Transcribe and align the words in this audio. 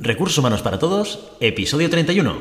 Recursos 0.00 0.38
Humanos 0.38 0.62
para 0.62 0.78
Todos, 0.78 1.18
episodio 1.40 1.90
31. 1.90 2.36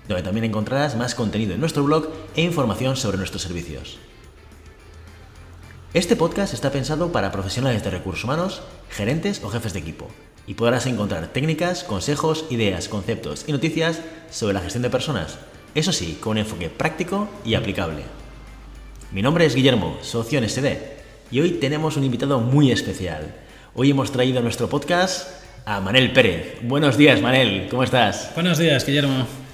donde 0.09 0.23
también 0.23 0.45
encontrarás 0.45 0.97
más 0.97 1.15
contenido 1.15 1.55
en 1.55 1.61
nuestro 1.61 1.85
blog 1.85 2.09
e 2.35 2.43
información 2.43 2.97
sobre 2.97 3.19
nuestros 3.19 3.43
servicios. 3.43 3.99
Este 5.95 6.17
podcast 6.17 6.55
está 6.55 6.71
pensado 6.73 7.13
para 7.13 7.31
profesionales 7.31 7.85
de 7.85 7.91
recursos 7.91 8.25
humanos, 8.25 8.63
gerentes 8.91 9.43
o 9.45 9.51
jefes 9.51 9.73
de 9.75 9.81
equipo, 9.81 10.09
y 10.47 10.55
podrás 10.55 10.87
encontrar 10.87 11.29
técnicas, 11.29 11.85
consejos, 11.85 12.47
ideas, 12.51 12.89
conceptos 12.89 13.45
y 13.47 13.53
noticias 13.53 14.01
sobre 14.31 14.55
la 14.55 14.61
gestión 14.61 14.83
de 14.83 14.91
personas, 14.91 15.39
eso 15.75 15.93
sí, 15.93 16.19
con 16.21 16.33
un 16.33 16.39
enfoque 16.39 16.71
práctico 16.71 17.29
y 17.45 17.55
aplicable. 17.55 18.03
Mi 19.13 19.23
nombre 19.23 19.45
es 19.45 19.55
Guillermo, 19.55 19.99
socio 20.03 20.39
en 20.39 20.49
SD, 20.49 20.99
y 21.31 21.41
hoy 21.41 21.53
tenemos 21.53 21.97
un 21.97 22.05
invitado 22.05 22.41
muy 22.41 22.73
especial. 22.73 23.35
Hoy 23.75 23.91
hemos 23.91 24.11
traído 24.11 24.39
a 24.39 24.43
nuestro 24.43 24.69
podcast 24.69 25.29
a 25.67 25.81
Manel 25.81 26.13
Pérez. 26.13 26.59
Buenos 26.63 26.97
días, 26.97 27.21
Manel, 27.21 27.69
¿cómo 27.71 27.83
estás? 27.83 28.31
Buenos 28.35 28.59
días, 28.59 28.85
Guillermo. 28.87 29.48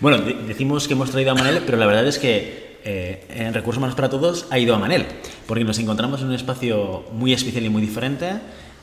Bueno, 0.00 0.18
de- 0.18 0.34
decimos 0.46 0.86
que 0.86 0.94
hemos 0.94 1.10
traído 1.10 1.32
a 1.32 1.34
Manel, 1.34 1.62
pero 1.64 1.78
la 1.78 1.86
verdad 1.86 2.06
es 2.06 2.18
que 2.18 2.78
eh, 2.84 3.24
en 3.30 3.54
Recursos 3.54 3.78
Humanos 3.78 3.96
para 3.96 4.10
Todos 4.10 4.46
ha 4.50 4.58
ido 4.58 4.74
a 4.74 4.78
Manel, 4.78 5.06
porque 5.46 5.64
nos 5.64 5.78
encontramos 5.78 6.20
en 6.20 6.28
un 6.28 6.34
espacio 6.34 7.04
muy 7.12 7.32
especial 7.32 7.64
y 7.64 7.68
muy 7.70 7.80
diferente, 7.80 8.32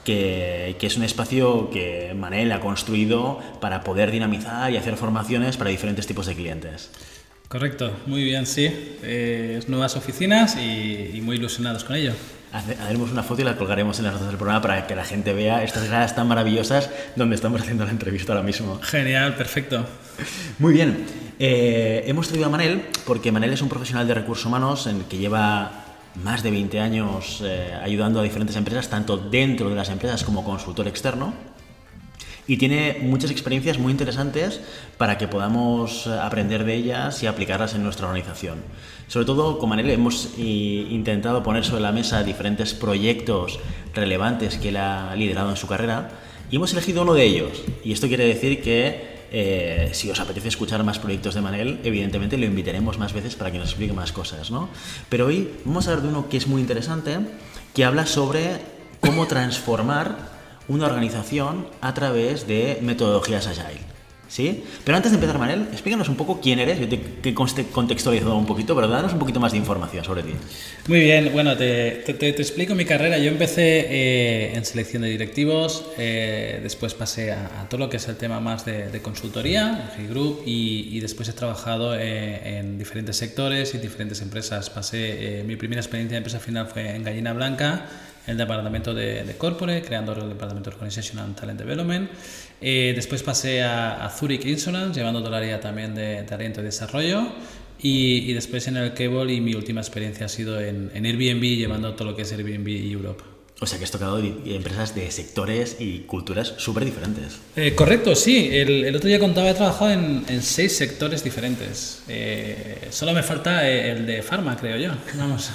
que, 0.04 0.76
es 0.82 0.98
un 0.98 1.04
espacio 1.04 1.70
que 1.70 2.14
Manel 2.16 2.52
ha 2.52 2.60
construido 2.60 3.40
para 3.60 3.84
poder 3.84 4.10
dinamizar 4.10 4.72
y 4.72 4.78
hacer 4.78 4.98
formaciones 4.98 5.58
para 5.58 5.70
diferentes 5.70 6.08
tipos 6.08 6.26
de 6.26 6.34
clientes. 6.36 6.90
Correcto, 7.48 7.92
muy 8.08 8.24
bien, 8.24 8.48
sí. 8.48 8.68
Eh, 9.04 9.62
nuevas 9.68 9.96
oficinas 9.96 10.58
y 10.58 11.20
muy 11.22 11.36
ilusionados 11.36 11.84
con 11.84 11.96
ello. 11.96 12.14
Haremos 12.54 13.12
una 13.12 13.24
foto 13.24 13.42
y 13.42 13.46
la 13.46 13.56
colgaremos 13.56 13.98
en 14.00 14.06
las 14.06 14.14
notas 14.14 14.28
del 14.28 14.38
programa 14.38 14.62
para 14.62 14.86
que 14.86 14.94
la 14.94 15.06
gente 15.06 15.34
vea 15.34 15.64
estas 15.64 15.88
gradas 15.88 16.16
tan 16.16 16.28
maravillosas 16.28 16.90
donde 17.16 17.36
estamos 17.36 17.62
haciendo 17.62 17.86
la 17.86 17.92
entrevista 17.92 18.34
ahora 18.34 18.44
mismo. 18.44 18.80
Genial, 18.82 19.36
perfecto. 19.36 19.86
Muy 20.60 20.74
bien. 20.74 21.06
Eh, 21.40 22.04
hemos 22.08 22.28
traído 22.28 22.48
a 22.48 22.50
Manel 22.50 22.84
porque 23.06 23.32
Manel 23.32 23.54
es 23.54 23.62
un 23.62 23.70
profesional 23.70 24.06
de 24.08 24.16
recursos 24.16 24.46
humanos 24.46 24.86
en 24.88 24.98
el 24.98 25.06
que 25.06 25.18
lleva 25.18 25.72
más 26.16 26.44
de 26.44 26.52
20 26.52 26.80
años 26.80 27.42
eh, 27.44 27.74
ayudando 27.82 28.20
a 28.20 28.24
diferentes 28.24 28.58
empresas, 28.58 28.90
tanto 28.90 29.18
dentro 29.18 29.70
de 29.70 29.76
las 29.76 29.90
empresas 29.90 30.24
como 30.24 30.44
consultor 30.44 30.88
externo. 30.88 31.34
Y 32.48 32.58
tiene 32.58 33.00
muchas 33.02 33.32
experiencias 33.32 33.78
muy 33.78 33.92
interesantes 33.92 34.60
para 34.98 35.18
que 35.18 35.28
podamos 35.28 36.08
eh, 36.08 36.12
aprender 36.22 36.66
de 36.66 36.76
ellas 36.76 37.22
y 37.24 37.28
aplicarlas 37.28 37.76
en 37.76 37.84
nuestra 37.84 38.08
organización. 38.08 38.60
Sobre 39.08 39.26
todo, 39.26 39.60
con 39.60 39.70
Manel 39.70 39.90
hemos 39.90 40.30
eh, 40.38 40.42
intentado 40.42 41.44
poner 41.44 41.64
sobre 41.64 41.82
la 41.82 41.92
mesa 41.92 42.24
diferentes 42.24 42.74
proyectos 42.74 43.60
relevantes 43.94 44.58
que 44.58 44.70
él 44.70 44.78
ha 44.78 45.16
liderado 45.16 45.50
en 45.50 45.58
su 45.58 45.68
carrera 45.68 46.10
y 46.50 46.58
hemos 46.58 46.74
elegido 46.74 47.04
uno 47.04 47.14
de 47.14 47.24
ellos. 47.24 47.64
Y 47.84 47.94
esto 47.94 48.08
quiere 48.08 48.26
decir 48.26 48.62
que 48.62 49.22
eh, 49.34 49.90
si 49.94 50.12
os 50.12 50.20
apetece 50.20 50.50
escuchar 50.50 50.84
más 50.84 51.00
proyectos 51.00 51.34
de 51.34 51.42
Manel, 51.42 51.80
evidentemente 51.86 52.38
lo 52.38 52.46
invitaremos 52.46 52.98
más 52.98 53.14
veces 53.14 53.36
para 53.36 53.50
que 53.52 53.58
nos 53.58 53.70
explique 53.70 53.94
más 53.94 54.12
cosas, 54.12 54.52
¿no? 54.52 54.68
Pero 55.08 55.28
hoy 55.28 55.50
vamos 55.64 55.88
a 55.88 55.92
hablar 55.92 56.04
de 56.04 56.10
uno 56.10 56.28
que 56.28 56.36
es 56.36 56.48
muy 56.48 56.60
interesante, 56.62 57.20
que 57.74 57.86
habla 57.86 58.06
sobre 58.06 58.58
cómo 59.00 59.28
transformar 59.28 60.41
una 60.68 60.86
organización 60.86 61.68
a 61.82 61.94
través 61.94 62.48
de 62.48 62.80
metodologías 62.82 63.48
agile. 63.48 63.92
¿Sí? 64.28 64.64
Pero 64.86 64.96
antes 64.96 65.12
de 65.12 65.18
empezar, 65.18 65.38
Manel, 65.38 65.68
explícanos 65.74 66.08
un 66.08 66.16
poco 66.16 66.40
quién 66.40 66.58
eres. 66.58 66.80
Yo 66.80 66.88
te 66.88 67.02
he 67.30 67.34
contextualizado 67.34 68.38
un 68.38 68.46
poquito, 68.46 68.74
pero 68.74 68.88
danos 68.88 69.12
un 69.12 69.20
poquito 69.20 69.42
más 69.42 69.52
de 69.52 69.58
información 69.58 70.06
sobre 70.06 70.24
ti. 70.24 70.32
Muy 70.88 71.02
bien, 71.02 71.32
bueno, 71.34 71.58
te, 71.58 72.02
te- 72.06 72.14
te- 72.14 72.30
explico 72.30 72.74
mi 72.74 72.86
carrera. 72.86 73.18
Yo 73.18 73.30
empecé 73.30 73.88
eh, 73.90 74.54
en 74.56 74.64
selección 74.64 75.02
de 75.02 75.10
directivos, 75.10 75.84
eh, 75.98 76.62
después 76.64 76.94
pasé 76.94 77.34
a, 77.34 77.60
a 77.60 77.68
todo 77.68 77.80
lo 77.80 77.90
que 77.90 77.98
es 77.98 78.08
el 78.08 78.16
tema 78.16 78.40
más 78.40 78.64
de, 78.64 78.88
de 78.90 79.02
consultoría, 79.02 79.92
en 79.98 80.08
G-Group, 80.08 80.44
y, 80.46 80.88
y 80.96 81.02
después 81.02 81.28
he 81.28 81.34
trabajado 81.34 81.94
eh, 82.00 82.58
en 82.60 82.78
diferentes 82.78 83.18
sectores 83.18 83.76
y 83.76 83.80
diferentes 83.80 84.22
empresas. 84.22 84.70
Pasé, 84.70 85.42
eh, 85.42 85.44
mi 85.44 85.58
primera 85.58 85.82
experiencia 85.82 86.14
de 86.16 86.20
empresa 86.20 86.40
final 86.40 86.68
fue 86.68 86.96
en 86.96 87.04
Gallina 87.04 87.34
Blanca, 87.34 87.86
el 88.28 88.38
departamento 88.38 88.94
de, 88.94 89.24
de 89.24 89.38
Corporate, 89.38 89.82
creando 89.82 90.14
el 90.14 90.30
departamento 90.30 90.70
de 90.70 90.76
Organization 90.76 91.20
and 91.20 91.36
Talent 91.36 91.60
Development. 91.60 92.10
Eh, 92.62 92.94
después 92.96 93.24
pasé 93.24 93.64
a, 93.64 94.06
a 94.06 94.10
Zurich 94.10 94.46
Insurance, 94.46 94.98
llevando 94.98 95.20
todo 95.20 95.30
el 95.30 95.36
área 95.36 95.60
también 95.60 95.96
de 95.96 96.24
talento 96.24 96.62
y 96.62 96.64
desarrollo. 96.64 97.32
Y, 97.82 98.30
y 98.30 98.34
después 98.34 98.68
en 98.68 98.78
el 98.78 98.94
Cable 98.94 99.34
y 99.34 99.42
mi 99.42 99.56
última 99.56 99.82
experiencia 99.82 100.28
ha 100.28 100.30
sido 100.30 100.62
en, 100.62 100.92
en 100.94 101.06
Airbnb, 101.06 101.42
llevando 101.42 101.96
todo 101.96 102.12
lo 102.12 102.16
que 102.16 102.22
es 102.22 102.32
Airbnb 102.32 102.68
Europe. 102.68 103.24
O 103.64 103.68
sea 103.68 103.78
que 103.78 103.84
has 103.84 103.92
tocado 103.92 104.18
empresas 104.18 104.96
de 104.96 105.12
sectores 105.12 105.78
y 105.80 106.00
culturas 106.00 106.56
súper 106.58 106.84
diferentes. 106.84 107.38
Eh, 107.56 107.76
correcto, 107.76 108.16
sí. 108.16 108.50
El, 108.52 108.86
el 108.86 108.96
otro 108.96 109.08
día 109.08 109.20
contaba, 109.20 109.52
he 109.52 109.54
trabajado 109.54 109.92
en, 109.92 110.26
en 110.28 110.42
seis 110.42 110.76
sectores 110.76 111.24
diferentes. 111.24 112.02
Eh, 112.08 112.88
solo 112.90 113.14
me 113.14 113.22
falta 113.22 113.70
eh, 113.70 113.92
el 113.92 114.08
de 114.08 114.24
Pharma, 114.24 114.58
creo 114.58 114.78
yo. 114.78 114.90
Vamos. 115.16 115.52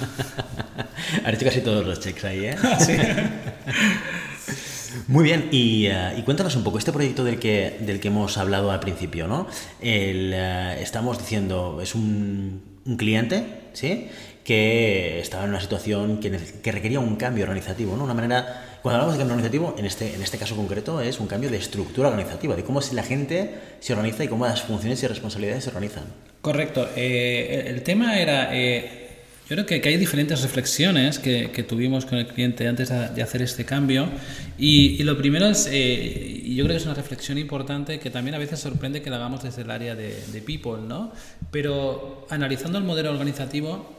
Has 1.25 1.33
hecho 1.33 1.45
casi 1.45 1.59
todos 1.59 1.85
los 1.85 1.99
checks 1.99 2.23
ahí, 2.23 2.45
¿eh? 2.45 2.55
Sí. 2.79 2.93
Muy 5.09 5.25
bien, 5.25 5.49
y, 5.51 5.87
y 5.87 6.21
cuéntanos 6.23 6.55
un 6.55 6.63
poco 6.63 6.77
este 6.77 6.93
proyecto 6.93 7.25
del 7.25 7.39
que, 7.39 7.77
del 7.81 7.99
que 7.99 8.07
hemos 8.07 8.37
hablado 8.37 8.71
al 8.71 8.79
principio, 8.79 9.27
¿no? 9.27 9.47
El, 9.81 10.33
estamos 10.33 11.17
diciendo, 11.19 11.79
es 11.83 11.93
un, 11.93 12.61
un 12.85 12.95
cliente, 12.97 13.43
¿sí? 13.73 14.07
Que 14.47 15.19
estaba 15.19 15.43
en 15.43 15.49
una 15.49 15.59
situación 15.59 16.21
que, 16.21 16.31
que 16.63 16.71
requería 16.71 17.01
un 17.01 17.17
cambio 17.17 17.43
organizativo, 17.43 17.97
¿no? 17.97 18.05
Una 18.05 18.13
manera, 18.13 18.79
cuando 18.81 18.95
hablamos 18.95 19.15
de 19.15 19.19
cambio 19.19 19.35
organizativo, 19.35 19.75
en 19.77 19.85
este, 19.85 20.15
en 20.15 20.23
este 20.23 20.37
caso 20.37 20.55
concreto 20.55 21.01
es 21.01 21.19
un 21.19 21.27
cambio 21.27 21.49
de 21.49 21.57
estructura 21.57 22.07
organizativa, 22.07 22.55
de 22.55 22.63
cómo 22.63 22.79
la 22.93 23.03
gente 23.03 23.55
se 23.81 23.91
organiza 23.91 24.23
y 24.23 24.29
cómo 24.29 24.45
las 24.45 24.61
funciones 24.61 25.03
y 25.03 25.07
responsabilidades 25.07 25.65
se 25.65 25.69
organizan. 25.71 26.05
Correcto. 26.39 26.87
Eh, 26.95 27.65
el, 27.67 27.83
tema 27.83 28.17
era, 28.17 28.55
eh, 28.55 29.17
yo 29.49 29.55
creo 29.57 29.65
que, 29.65 29.81
que 29.81 29.89
hay 29.89 29.97
diferentes 29.97 30.41
reflexiones 30.41 31.19
que, 31.19 31.51
que 31.51 31.63
tuvimos 31.63 32.05
con 32.05 32.17
el 32.17 32.27
cliente 32.27 32.69
antes 32.69 32.87
de, 32.87 33.09
de 33.09 33.21
hacer 33.21 33.41
este 33.41 33.65
cambio. 33.65 34.07
Y, 34.57 34.95
y 34.97 35.03
lo 35.03 35.17
primero 35.17 35.47
es, 35.47 35.67
eh, 35.69 36.41
yo 36.55 36.63
creo 36.63 36.75
que 36.75 36.79
es 36.79 36.85
una 36.85 36.93
reflexión 36.95 37.37
importante 37.37 37.99
que 37.99 38.09
también 38.11 38.35
a 38.35 38.37
veces 38.37 38.61
sorprende 38.61 39.01
que 39.01 39.09
la 39.09 39.17
hagamos 39.17 39.43
desde 39.43 39.63
el 39.63 39.71
área 39.71 39.93
de, 39.93 40.15
de 40.31 40.41
people, 40.41 40.87
¿no? 40.87 41.11
Pero 41.51 42.27
analizando 42.29 42.77
el 42.77 42.85
modelo 42.85 43.11
organizativo, 43.11 43.96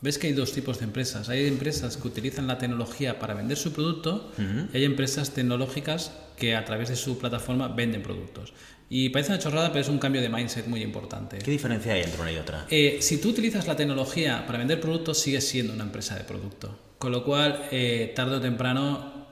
ves 0.00 0.18
que 0.18 0.28
hay 0.28 0.32
dos 0.32 0.52
tipos 0.52 0.78
de 0.78 0.84
empresas. 0.84 1.28
Hay 1.28 1.46
empresas 1.46 1.96
que 1.96 2.08
utilizan 2.08 2.46
la 2.46 2.58
tecnología 2.58 3.18
para 3.18 3.34
vender 3.34 3.56
su 3.56 3.72
producto 3.72 4.32
y 4.72 4.76
hay 4.76 4.84
empresas 4.84 5.30
tecnológicas 5.30 6.12
que 6.36 6.54
a 6.54 6.64
través 6.64 6.88
de 6.88 6.96
su 6.96 7.18
plataforma 7.18 7.68
venden 7.68 8.02
productos. 8.02 8.52
Y 8.90 9.10
parece 9.10 9.32
una 9.32 9.38
chorrada, 9.38 9.68
pero 9.68 9.80
es 9.82 9.88
un 9.88 9.98
cambio 9.98 10.22
de 10.22 10.30
mindset 10.30 10.66
muy 10.66 10.82
importante. 10.82 11.38
¿Qué 11.38 11.50
diferencia 11.50 11.92
hay 11.92 12.02
entre 12.02 12.20
una 12.20 12.32
y 12.32 12.36
otra? 12.36 12.66
Eh, 12.70 12.98
si 13.02 13.18
tú 13.18 13.30
utilizas 13.30 13.66
la 13.66 13.76
tecnología 13.76 14.46
para 14.46 14.58
vender 14.58 14.80
productos, 14.80 15.18
sigues 15.20 15.46
siendo 15.46 15.74
una 15.74 15.84
empresa 15.84 16.16
de 16.16 16.24
producto. 16.24 16.78
Con 16.98 17.12
lo 17.12 17.22
cual, 17.22 17.66
eh, 17.70 18.12
tarde 18.16 18.36
o 18.36 18.40
temprano, 18.40 19.26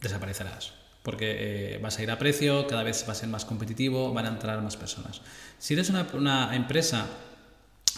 desaparecerás. 0.00 0.74
Porque 1.02 1.74
eh, 1.74 1.78
vas 1.82 1.98
a 1.98 2.02
ir 2.04 2.12
a 2.12 2.18
precio, 2.18 2.68
cada 2.68 2.84
vez 2.84 3.04
va 3.08 3.12
a 3.12 3.16
ser 3.16 3.28
más 3.28 3.44
competitivo, 3.44 4.12
van 4.12 4.26
a 4.26 4.28
entrar 4.28 4.62
más 4.62 4.76
personas. 4.76 5.20
Si 5.58 5.74
eres 5.74 5.90
una, 5.90 6.06
una 6.14 6.54
empresa 6.54 7.06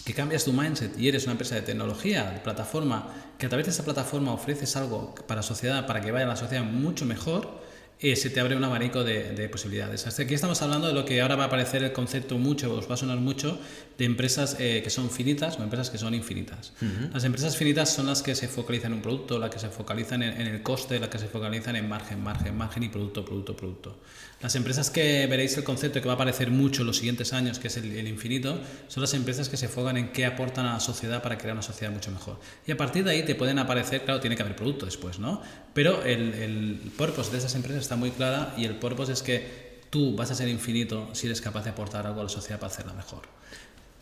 que 0.05 0.13
cambias 0.13 0.45
tu 0.45 0.53
mindset 0.53 0.99
y 0.99 1.09
eres 1.09 1.25
una 1.25 1.33
empresa 1.33 1.55
de 1.55 1.63
tecnología, 1.63 2.31
de 2.31 2.41
plataforma, 2.41 3.09
que 3.39 3.47
a 3.47 3.49
través 3.49 3.67
de 3.67 3.73
esa 3.73 3.85
plataforma 3.85 4.33
ofreces 4.33 4.77
algo 4.77 5.15
para 5.27 5.37
la 5.37 5.43
sociedad, 5.43 5.87
para 5.87 6.01
que 6.01 6.11
vaya 6.11 6.27
la 6.27 6.37
sociedad 6.37 6.63
mucho 6.63 7.07
mejor, 7.07 7.63
eh, 8.01 8.17
se 8.17 8.29
te 8.29 8.41
abre 8.41 8.57
un 8.57 8.65
abanico 8.65 9.03
de, 9.03 9.33
de 9.33 9.49
posibilidades. 9.49 10.07
Hasta 10.07 10.25
aquí 10.25 10.35
estamos 10.35 10.61
hablando 10.61 10.89
de 10.89 10.95
lo 10.95 11.05
que 11.05 11.23
ahora 11.23 11.37
va 11.37 11.45
a 11.45 11.47
aparecer 11.47 11.83
el 11.85 11.93
concepto 11.93 12.37
mucho, 12.37 12.75
os 12.75 12.89
va 12.89 12.95
a 12.95 12.97
sonar 12.99 13.19
mucho, 13.19 13.59
de 13.97 14.05
empresas 14.05 14.57
eh, 14.59 14.81
que 14.83 14.91
son 14.91 15.11
finitas 15.11 15.59
o 15.59 15.63
empresas 15.63 15.91
que 15.91 15.99
son 15.99 16.15
infinitas. 16.15 16.73
Las 17.13 17.25
empresas 17.25 17.57
finitas 17.57 17.93
son 17.93 18.07
las 18.07 18.23
que 18.23 18.35
se 18.35 18.49
focalizan 18.49 18.93
en 18.93 18.97
un 18.97 19.03
producto, 19.03 19.39
las 19.39 19.51
que 19.51 19.59
se 19.59 19.69
focalizan 19.69 20.23
en, 20.23 20.41
en 20.41 20.47
el 20.49 20.63
coste, 20.63 20.99
las 20.99 21.09
que 21.09 21.19
se 21.19 21.29
focalizan 21.29 21.77
en 21.77 21.89
margen, 21.89 22.23
margen, 22.23 22.57
margen 22.57 22.83
y 22.83 22.89
producto, 22.89 23.25
producto, 23.25 23.57
producto. 23.57 23.97
Las 24.41 24.57
empresas 24.57 24.91
que 24.91 25.27
veréis 25.27 25.57
el 25.57 25.65
concepto 25.65 26.01
que 26.01 26.07
va 26.07 26.13
a 26.13 26.17
aparecer 26.17 26.51
mucho 26.51 26.83
en 26.83 26.89
los 26.89 26.97
siguientes 26.97 27.33
años, 27.33 27.59
que 27.59 27.69
es 27.69 27.77
el, 27.77 27.93
el 27.93 28.09
infinito, 28.09 28.61
son 28.89 29.01
las 29.01 29.15
empresas 29.15 29.49
que 29.49 29.57
se 29.57 29.67
enfocan 29.67 29.97
en 29.97 30.13
qué 30.13 30.27
aportan 30.27 30.67
a 30.67 30.75
la 30.75 30.81
sociedad 30.81 31.23
para 31.23 31.39
crear 31.39 31.55
una 31.55 31.63
sociedad 31.63 31.93
mucho 31.93 32.11
mejor. 32.11 32.39
Y 32.67 32.73
a 32.73 32.77
partir 32.77 33.05
de 33.05 33.13
ahí 33.13 33.23
te 33.23 33.37
pueden 33.37 33.59
aparecer, 33.59 34.03
claro, 34.03 34.21
tiene 34.21 34.37
que 34.37 34.43
haber 34.43 34.57
producto 34.57 34.87
después, 34.87 35.19
¿no? 35.19 35.41
Pero 35.73 36.03
el, 36.03 36.35
el 36.35 36.93
purpose 36.97 37.31
de 37.31 37.39
esas 37.39 37.55
empresas 37.55 37.83
está 37.83 37.97
muy 37.97 38.11
clara 38.11 38.55
y 38.59 38.65
el 38.65 38.75
purpose 38.77 39.13
es 39.13 39.23
que 39.23 39.75
tú 39.95 40.17
vas 40.17 40.29
a 40.33 40.35
ser 40.35 40.49
infinito 40.49 41.09
si 41.13 41.27
eres 41.27 41.41
capaz 41.41 41.63
de 41.63 41.71
aportar 41.71 42.05
algo 42.05 42.21
a 42.21 42.25
la 42.25 42.29
sociedad 42.29 42.59
para 42.59 42.73
hacerla 42.73 42.95
mejor. 42.95 43.23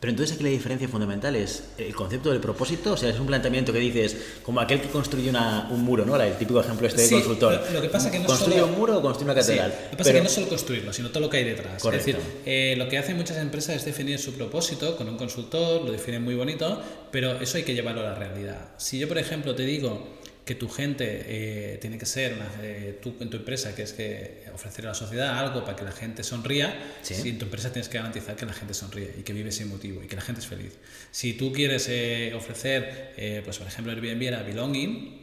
Pero 0.03 0.11
entonces 0.11 0.35
aquí 0.35 0.43
la 0.43 0.51
diferencia 0.51 0.89
fundamental 0.89 1.37
es 1.37 1.63
el 1.79 1.95
concepto 1.95 2.31
del 2.33 2.41
propósito, 2.41 2.95
o 2.95 2.97
sea, 2.97 3.09
es 3.11 3.21
un 3.21 3.27
planteamiento 3.29 3.73
que 3.73 3.79
dices, 3.79 4.17
como 4.43 4.61
aquel 4.61 4.81
que 4.81 4.89
construye 4.89 5.31
una, 5.31 5.69
un 5.71 5.81
muro, 5.85 6.05
¿no? 6.05 6.21
El 6.21 6.35
típico 6.37 6.59
ejemplo 6.61 6.89
este 6.89 7.03
de 7.03 7.07
Sí, 7.07 7.15
consultor. 7.15 7.53
lo- 7.69 7.75
lo 7.75 7.81
que 7.81 7.89
pasa 7.89 8.11
que 8.11 8.19
no 8.19 8.27
¿Construye 8.27 8.59
solo- 8.59 8.73
un 8.73 8.79
muro 8.81 8.99
o 8.99 9.01
construye 9.01 9.31
una 9.31 9.41
Sí, 9.41 9.51
catedral? 9.53 9.71
lo 9.71 9.91
que 9.91 9.97
pasa 9.97 9.97
Pero- 9.99 10.09
es 10.09 10.15
que 10.15 10.23
no 10.25 10.29
solo 10.35 10.49
construirlo, 10.49 10.93
sino 10.93 11.09
todo 11.11 11.21
lo 11.21 11.31
que 11.31 11.37
hay 11.37 11.45
detrás. 11.45 11.81
Correcto. 11.81 12.11
Es 12.11 12.17
decir, 12.17 12.33
eh, 12.47 12.75
lo 12.77 12.89
que 12.89 12.99
hacen 12.99 13.17
muchas 13.17 13.37
empresas 13.37 13.77
es 13.77 13.85
definir 13.85 14.19
su 14.19 14.33
propósito 14.33 14.97
con 14.97 15.09
un 15.09 15.17
consultor, 15.17 15.83
lo 15.85 15.93
definen 15.93 16.25
muy 16.25 16.35
bonito, 16.35 16.83
pero 17.13 17.41
eso 17.41 17.59
hay 17.59 17.63
que 17.63 17.73
llevarlo 17.75 18.01
a 18.01 18.05
la 18.05 18.15
realidad. 18.17 18.71
Si 18.79 18.99
yo, 18.99 19.07
por 19.07 19.19
ejemplo, 19.19 19.55
te 19.55 19.63
digo 19.65 20.05
que 20.53 20.59
tu 20.59 20.69
gente 20.69 21.05
eh, 21.09 21.79
tiene 21.81 21.97
que 21.97 22.05
ser, 22.05 22.35
una- 22.35 22.51
eh, 22.63 22.99
tú 23.03 23.15
en 23.21 23.31
tu 23.31 23.39
empresa, 23.39 23.75
que 23.75 23.83
es 23.83 23.93
que 23.95 24.45
ofrecer 24.53 24.85
a 24.85 24.89
la 24.89 24.95
sociedad 24.95 25.39
algo 25.39 25.65
para 25.65 25.77
que 25.77 25.85
la 25.85 25.93
gente 25.93 26.23
sonría, 26.23 26.69
Sí. 27.03 27.15
si 27.15 27.29
en 27.31 27.39
tu 27.39 27.47
empresa 27.47 27.73
tienes 27.73 27.89
que 27.89 27.97
garantizar 27.97 28.37
que 28.37 28.45
la 28.45 28.53
gente 28.53 28.75
sonríe 28.75 29.15
y 29.19 29.23
que 29.23 29.33
vive 29.33 29.49
ese 29.49 29.65
motivo 29.65 30.03
y 30.03 30.07
que 30.09 30.17
la 30.17 30.21
gente 30.23 30.41
es 30.43 30.47
feliz. 30.47 30.73
Si 31.11 31.33
tú 31.35 31.53
quieres 31.53 31.87
eh, 31.89 32.33
ofrecer, 32.35 33.15
eh, 33.17 33.41
pues 33.45 33.57
por 33.59 33.67
ejemplo, 33.67 33.93
Airbnb 33.93 34.23
era 34.23 34.43
belonging, 34.43 35.21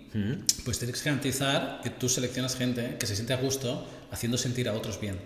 pues 0.66 0.80
tienes 0.80 0.98
que 1.00 1.06
garantizar 1.10 1.82
que 1.84 1.92
tú 1.92 2.10
seleccionas 2.10 2.56
gente 2.56 2.96
que 3.00 3.06
se 3.06 3.16
siente 3.16 3.34
a 3.34 3.38
gusto 3.38 3.88
haciendo 4.10 4.38
sentir 4.40 4.68
a 4.68 4.74
otros 4.74 5.00
bien. 5.00 5.18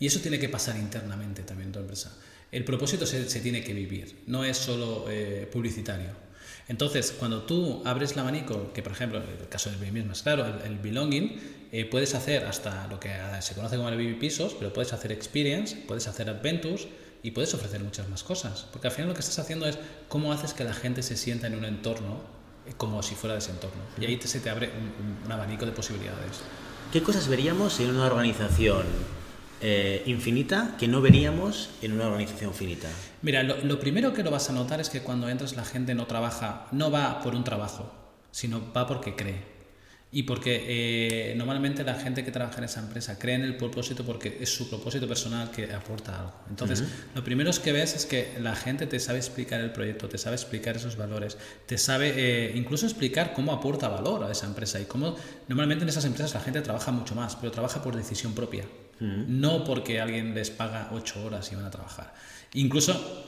Y 0.00 0.06
eso 0.08 0.18
tiene 0.18 0.40
que 0.40 0.48
pasar 0.48 0.76
internamente 0.76 1.42
también 1.42 1.68
en 1.68 1.72
tu 1.74 1.78
empresa. 1.78 2.12
El 2.50 2.64
propósito 2.64 3.06
se, 3.06 3.28
se 3.30 3.38
tiene 3.40 3.62
que 3.62 3.72
vivir, 3.72 4.16
no 4.26 4.44
es 4.44 4.56
solo 4.56 5.06
publicitario. 5.52 6.23
Entonces, 6.68 7.14
cuando 7.18 7.42
tú 7.42 7.82
abres 7.84 8.12
el 8.12 8.20
abanico, 8.20 8.72
que 8.72 8.82
por 8.82 8.92
ejemplo, 8.92 9.18
en 9.18 9.28
el 9.28 9.48
caso 9.48 9.70
del 9.70 9.82
Airbnb 9.82 10.12
es 10.12 10.22
claro, 10.22 10.46
el, 10.46 10.72
el 10.72 10.78
belonging, 10.78 11.38
eh, 11.72 11.84
puedes 11.84 12.14
hacer 12.14 12.44
hasta 12.46 12.86
lo 12.88 12.98
que 12.98 13.08
eh, 13.08 13.42
se 13.42 13.54
conoce 13.54 13.76
como 13.76 13.88
Airbnb 13.88 14.18
pisos, 14.18 14.54
pero 14.54 14.72
puedes 14.72 14.92
hacer 14.92 15.12
experience, 15.12 15.76
puedes 15.86 16.06
hacer 16.06 16.30
adventures 16.30 16.86
y 17.22 17.32
puedes 17.32 17.52
ofrecer 17.52 17.82
muchas 17.82 18.08
más 18.08 18.22
cosas. 18.22 18.66
Porque 18.72 18.88
al 18.88 18.92
final 18.92 19.08
lo 19.08 19.14
que 19.14 19.20
estás 19.20 19.38
haciendo 19.38 19.66
es 19.66 19.78
cómo 20.08 20.32
haces 20.32 20.54
que 20.54 20.64
la 20.64 20.74
gente 20.74 21.02
se 21.02 21.16
sienta 21.16 21.46
en 21.46 21.56
un 21.56 21.64
entorno 21.64 22.20
eh, 22.66 22.72
como 22.76 23.02
si 23.02 23.14
fuera 23.14 23.34
de 23.34 23.40
ese 23.40 23.50
entorno. 23.50 23.82
Y 24.00 24.06
ahí 24.06 24.18
se 24.22 24.40
te 24.40 24.48
abre 24.48 24.70
un 25.24 25.30
abanico 25.30 25.66
de 25.66 25.72
posibilidades. 25.72 26.40
¿Qué 26.92 27.02
cosas 27.02 27.28
veríamos 27.28 27.80
en 27.80 27.90
una 27.90 28.06
organización 28.06 28.86
eh, 29.66 30.02
infinita 30.04 30.76
que 30.78 30.86
no 30.86 31.00
veríamos 31.00 31.70
en 31.80 31.92
una 31.92 32.06
organización 32.08 32.52
finita? 32.52 32.88
Mira, 33.22 33.42
lo, 33.42 33.56
lo 33.64 33.80
primero 33.80 34.12
que 34.12 34.22
lo 34.22 34.30
vas 34.30 34.50
a 34.50 34.52
notar 34.52 34.78
es 34.80 34.90
que 34.90 35.00
cuando 35.00 35.26
entras 35.28 35.56
la 35.56 35.64
gente 35.64 35.94
no 35.94 36.06
trabaja, 36.06 36.66
no 36.70 36.90
va 36.90 37.22
por 37.22 37.34
un 37.34 37.44
trabajo, 37.44 37.90
sino 38.30 38.60
va 38.76 38.86
porque 38.86 39.16
cree. 39.16 39.54
Y 40.14 40.22
porque 40.22 40.64
eh, 40.68 41.34
normalmente 41.34 41.82
la 41.82 41.94
gente 41.94 42.24
que 42.24 42.30
trabaja 42.30 42.58
en 42.58 42.64
esa 42.64 42.78
empresa 42.78 43.18
cree 43.18 43.34
en 43.34 43.42
el 43.42 43.56
propósito 43.56 44.04
porque 44.04 44.38
es 44.40 44.48
su 44.48 44.68
propósito 44.70 45.08
personal 45.08 45.50
que 45.50 45.72
aporta 45.72 46.20
algo. 46.20 46.32
Entonces, 46.48 46.84
lo 47.16 47.24
primero 47.24 47.50
que 47.60 47.72
ves 47.72 47.96
es 47.96 48.06
que 48.06 48.36
la 48.40 48.54
gente 48.54 48.86
te 48.86 49.00
sabe 49.00 49.18
explicar 49.18 49.60
el 49.60 49.72
proyecto, 49.72 50.08
te 50.08 50.16
sabe 50.16 50.36
explicar 50.36 50.76
esos 50.76 50.96
valores, 50.96 51.36
te 51.66 51.78
sabe 51.78 52.12
eh, 52.14 52.52
incluso 52.54 52.86
explicar 52.86 53.32
cómo 53.32 53.52
aporta 53.52 53.88
valor 53.88 54.22
a 54.22 54.30
esa 54.30 54.46
empresa 54.46 54.78
y 54.80 54.84
cómo 54.84 55.16
normalmente 55.48 55.82
en 55.82 55.88
esas 55.88 56.04
empresas 56.04 56.32
la 56.32 56.40
gente 56.40 56.60
trabaja 56.60 56.92
mucho 56.92 57.16
más, 57.16 57.34
pero 57.34 57.50
trabaja 57.50 57.82
por 57.82 57.96
decisión 57.96 58.34
propia, 58.34 58.66
no 59.00 59.64
porque 59.64 60.00
alguien 60.00 60.34
les 60.34 60.50
paga 60.50 60.90
ocho 60.92 61.24
horas 61.24 61.50
y 61.52 61.56
van 61.56 61.64
a 61.64 61.70
trabajar. 61.70 62.14
Incluso 62.54 63.24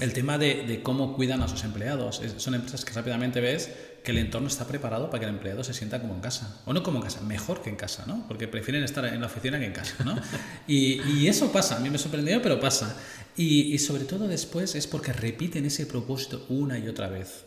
el 0.00 0.12
tema 0.12 0.38
de, 0.38 0.80
cómo 0.82 1.14
cuidan 1.14 1.42
a 1.42 1.48
sus 1.48 1.62
empleados. 1.64 2.22
Son 2.38 2.54
empresas 2.54 2.84
que 2.84 2.92
rápidamente 2.92 3.40
ves 3.40 3.70
que 4.02 4.12
el 4.12 4.18
entorno 4.18 4.48
está 4.48 4.66
preparado 4.66 5.10
para 5.10 5.20
que 5.20 5.26
el 5.26 5.34
empleado 5.34 5.62
se 5.62 5.74
sienta 5.74 6.00
como 6.00 6.14
en 6.14 6.20
casa. 6.20 6.60
O 6.64 6.72
no 6.72 6.82
como 6.82 6.98
en 6.98 7.04
casa, 7.04 7.20
mejor 7.20 7.62
que 7.62 7.68
en 7.68 7.76
casa, 7.76 8.04
¿no? 8.06 8.26
Porque 8.26 8.48
prefieren 8.48 8.82
estar 8.82 9.04
en 9.04 9.20
la 9.20 9.26
oficina 9.26 9.58
que 9.58 9.66
en 9.66 9.72
casa, 9.72 10.02
¿no? 10.04 10.18
Y, 10.66 11.26
eso 11.26 11.52
pasa, 11.52 11.76
a 11.76 11.80
mí 11.80 11.90
me 11.90 11.98
sorprendió, 11.98 12.40
pero 12.40 12.58
pasa. 12.58 12.96
Y, 13.36 13.74
y 13.74 13.78
sobre 13.78 14.04
todo 14.04 14.26
después 14.26 14.74
es 14.74 14.86
porque 14.86 15.12
repiten 15.12 15.66
ese 15.66 15.86
propósito 15.86 16.46
una 16.48 16.78
y 16.78 16.88
otra 16.88 17.08
vez. 17.08 17.44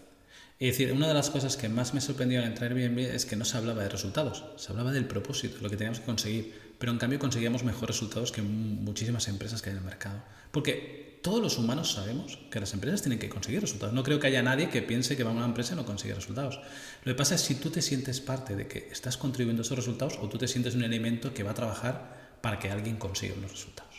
Es 0.60 0.77
decir, 0.77 0.94
una 0.94 1.07
de 1.07 1.13
las 1.13 1.30
cosas 1.30 1.57
que 1.57 1.68
más 1.68 1.94
me 1.94 2.01
sorprendió 2.01 2.39
al 2.39 2.45
entrar 2.45 2.71
en 2.71 2.77
Airbnb 2.77 3.00
es 3.00 3.25
que 3.25 3.36
no 3.36 3.44
se 3.44 3.57
hablaba 3.57 3.81
de 3.83 3.89
resultados, 3.89 4.45
se 4.56 4.71
hablaba 4.71 4.92
del 4.92 5.06
propósito, 5.06 5.57
lo 5.62 5.69
que 5.69 5.75
teníamos 5.75 6.00
que 6.00 6.06
conseguir, 6.06 6.62
pero 6.83 6.91
en 6.91 6.97
cambio 6.97 7.18
conseguíamos 7.18 7.63
mejores 7.63 7.95
resultados 7.95 8.33
que 8.33 8.41
mu- 8.41 8.81
muchísimas 8.81 9.30
empresas 9.30 9.62
que 9.62 9.69
hay 9.69 9.75
en 9.77 9.80
el 9.83 9.85
mercado. 9.85 10.21
Porque 10.51 11.19
todos 11.24 11.41
los 11.41 11.57
humanos 11.57 11.94
sabemos 11.94 12.38
que 12.51 12.59
las 12.59 12.74
empresas 12.74 13.01
tienen 13.01 13.19
que 13.19 13.30
conseguir 13.30 13.62
resultados. 13.62 13.94
No 13.94 14.03
creo 14.03 14.19
que 14.19 14.27
haya 14.27 14.44
nadie 14.44 14.69
que 14.69 14.81
piense 14.81 15.15
que 15.15 15.24
va 15.24 15.31
a 15.31 15.33
una 15.33 15.45
empresa 15.45 15.75
y 15.75 15.77
no 15.77 15.85
consigue 15.85 16.13
resultados. 16.13 16.59
Lo 17.06 17.13
que 17.13 17.18
pasa 17.18 17.35
es 17.35 17.41
si 17.41 17.56
tú 17.56 17.69
te 17.69 17.81
sientes 17.81 18.19
parte 18.19 18.57
de 18.57 18.68
que 18.68 18.89
estás 18.91 19.15
contribuyendo 19.15 19.62
a 19.62 19.65
esos 19.65 19.77
resultados 19.77 20.18
o 20.21 20.27
tú 20.27 20.38
te 20.38 20.50
sientes 20.50 20.75
un 20.75 20.83
elemento 20.83 21.33
que 21.33 21.44
va 21.44 21.51
a 21.51 21.53
trabajar 21.53 22.38
para 22.41 22.59
que 22.59 22.69
alguien 22.69 22.97
consiga 22.97 23.33
unos 23.38 23.51
resultados. 23.51 23.94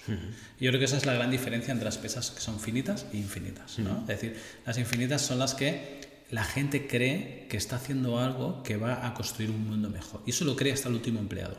Y 0.61 0.65
Yo 0.67 0.71
creo 0.71 0.79
que 0.79 0.85
esa 0.85 0.99
es 0.99 1.07
la 1.07 1.15
gran 1.15 1.31
diferencia 1.31 1.73
entre 1.73 1.87
las 1.87 1.97
empresas 1.97 2.31
que 2.33 2.41
son 2.43 2.61
finitas 2.61 3.07
e 3.15 3.17
infinitas. 3.17 3.79
¿no? 3.79 4.01
Es 4.03 4.07
decir, 4.09 4.39
las 4.67 4.77
infinitas 4.77 5.23
son 5.23 5.39
las 5.39 5.55
que 5.55 6.03
la 6.31 6.45
gente 6.45 6.87
cree 6.87 7.47
que 7.49 7.57
está 7.57 7.77
haciendo 7.77 8.19
algo 8.19 8.63
que 8.63 8.77
va 8.77 9.07
a 9.07 9.15
construir 9.15 9.51
un 9.51 9.67
mundo 9.67 9.89
mejor. 9.89 10.21
Y 10.27 10.31
eso 10.33 10.45
lo 10.45 10.55
cree 10.57 10.75
hasta 10.75 10.91
el 10.91 10.95
último 10.97 11.21
empleado. 11.21 11.57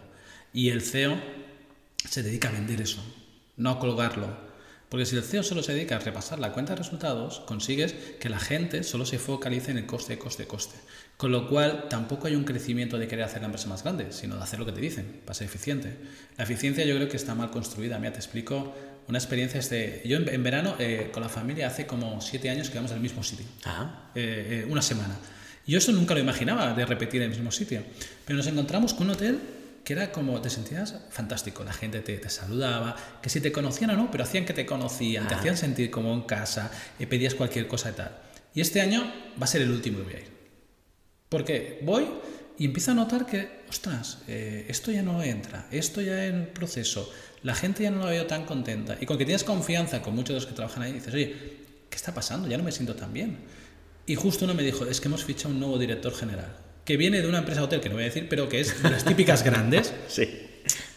Y 0.55 0.69
el 0.69 0.81
CEO 0.81 1.21
se 2.09 2.23
dedica 2.23 2.47
a 2.47 2.53
vender 2.53 2.79
eso, 2.79 3.03
no 3.57 3.71
a 3.71 3.77
colgarlo. 3.77 4.29
Porque 4.87 5.05
si 5.05 5.17
el 5.17 5.23
CEO 5.23 5.43
solo 5.43 5.61
se 5.61 5.73
dedica 5.73 5.97
a 5.97 5.99
repasar 5.99 6.39
la 6.39 6.53
cuenta 6.53 6.71
de 6.71 6.77
resultados, 6.77 7.41
consigues 7.41 7.91
que 8.21 8.29
la 8.29 8.39
gente 8.39 8.83
solo 8.83 9.05
se 9.05 9.19
focalice 9.19 9.71
en 9.71 9.79
el 9.79 9.85
coste, 9.85 10.17
coste, 10.17 10.47
coste. 10.47 10.77
Con 11.17 11.33
lo 11.33 11.49
cual 11.49 11.89
tampoco 11.89 12.27
hay 12.27 12.37
un 12.37 12.45
crecimiento 12.45 12.97
de 12.97 13.09
querer 13.09 13.25
hacer 13.25 13.41
la 13.41 13.47
empresa 13.47 13.67
más 13.67 13.83
grande, 13.83 14.13
sino 14.13 14.37
de 14.37 14.43
hacer 14.43 14.59
lo 14.59 14.65
que 14.65 14.71
te 14.71 14.79
dicen, 14.79 15.19
para 15.25 15.33
ser 15.33 15.47
eficiente. 15.47 15.97
La 16.37 16.45
eficiencia 16.45 16.85
yo 16.85 16.95
creo 16.95 17.09
que 17.09 17.17
está 17.17 17.35
mal 17.35 17.51
construida. 17.51 17.99
Mira, 17.99 18.13
te 18.13 18.19
explico 18.19 18.73
una 19.09 19.17
experiencia. 19.17 19.59
Este... 19.59 20.03
Yo 20.05 20.15
en, 20.15 20.29
en 20.29 20.41
verano 20.41 20.75
eh, 20.79 21.09
con 21.11 21.21
la 21.21 21.27
familia 21.27 21.67
hace 21.67 21.85
como 21.85 22.21
siete 22.21 22.49
años 22.49 22.69
que 22.69 22.77
vamos 22.77 22.93
al 22.93 23.01
mismo 23.01 23.23
sitio 23.23 23.45
Ah, 23.65 24.09
eh, 24.15 24.61
eh, 24.63 24.67
una 24.69 24.81
semana. 24.81 25.17
Yo 25.67 25.79
eso 25.79 25.91
nunca 25.91 26.13
lo 26.13 26.21
imaginaba 26.21 26.73
de 26.73 26.85
repetir 26.85 27.21
en 27.21 27.31
el 27.31 27.35
mismo 27.35 27.51
sitio. 27.51 27.83
Pero 28.23 28.37
nos 28.37 28.47
encontramos 28.47 28.93
con 28.93 29.07
un 29.07 29.15
hotel 29.15 29.41
que 29.85 29.93
era 29.93 30.11
como, 30.11 30.41
te 30.41 30.49
sentías 30.49 30.95
fantástico. 31.11 31.63
La 31.63 31.71
gente 31.71 32.01
te, 32.01 32.17
te 32.17 32.29
saludaba, 32.29 32.95
que 33.21 33.29
si 33.29 33.39
te 33.39 33.51
conocían 33.51 33.91
o 33.91 33.95
no, 33.95 34.09
pero 34.11 34.23
hacían 34.23 34.43
que 34.43 34.53
te 34.53 34.65
conocían, 34.65 35.27
te 35.27 35.35
hacían 35.35 35.55
sentir 35.55 35.91
como 35.91 36.11
en 36.11 36.23
casa, 36.23 36.71
eh, 36.99 37.05
pedías 37.05 37.35
cualquier 37.35 37.67
cosa 37.67 37.91
y 37.91 37.93
tal. 37.93 38.17
Y 38.55 38.61
este 38.61 38.81
año 38.81 39.03
va 39.39 39.43
a 39.43 39.47
ser 39.47 39.61
el 39.61 39.69
último 39.69 39.99
que 39.99 40.03
voy 40.03 40.13
a 40.13 40.19
ir. 40.19 40.31
Porque 41.29 41.79
voy 41.83 42.07
y 42.57 42.65
empiezo 42.65 42.91
a 42.91 42.93
notar 42.95 43.27
que, 43.27 43.61
ostras, 43.69 44.19
eh, 44.27 44.65
esto 44.69 44.91
ya 44.91 45.03
no 45.03 45.21
entra, 45.21 45.67
esto 45.69 46.01
ya 46.01 46.25
en 46.25 46.35
el 46.35 46.47
proceso, 46.47 47.11
la 47.43 47.53
gente 47.53 47.83
ya 47.83 47.91
no 47.91 47.99
la 47.99 48.09
veo 48.09 48.25
tan 48.25 48.45
contenta. 48.45 48.97
Y 48.99 49.05
con 49.05 49.19
que 49.19 49.25
tienes 49.25 49.43
confianza 49.43 50.01
con 50.01 50.15
muchos 50.15 50.29
de 50.29 50.35
los 50.35 50.45
que 50.47 50.53
trabajan 50.53 50.81
ahí, 50.81 50.93
dices, 50.93 51.13
oye, 51.13 51.35
¿qué 51.91 51.95
está 51.95 52.11
pasando? 52.11 52.47
Ya 52.47 52.57
no 52.57 52.63
me 52.63 52.71
siento 52.71 52.95
tan 52.95 53.13
bien. 53.13 53.37
Y 54.07 54.15
justo 54.15 54.45
uno 54.45 54.55
me 54.55 54.63
dijo, 54.63 54.85
es 54.85 54.99
que 54.99 55.09
hemos 55.09 55.23
fichado 55.23 55.53
un 55.53 55.59
nuevo 55.59 55.77
director 55.77 56.15
general, 56.15 56.55
que 56.85 56.97
viene 56.97 57.21
de 57.21 57.27
una 57.27 57.39
empresa 57.39 57.63
hotel, 57.63 57.81
que 57.81 57.89
no 57.89 57.95
voy 57.95 58.03
a 58.03 58.07
decir, 58.07 58.27
pero 58.29 58.47
que 58.47 58.61
es 58.61 58.81
de 58.81 58.89
las 58.91 59.03
típicas 59.03 59.43
grandes. 59.43 59.93
sí. 60.07 60.29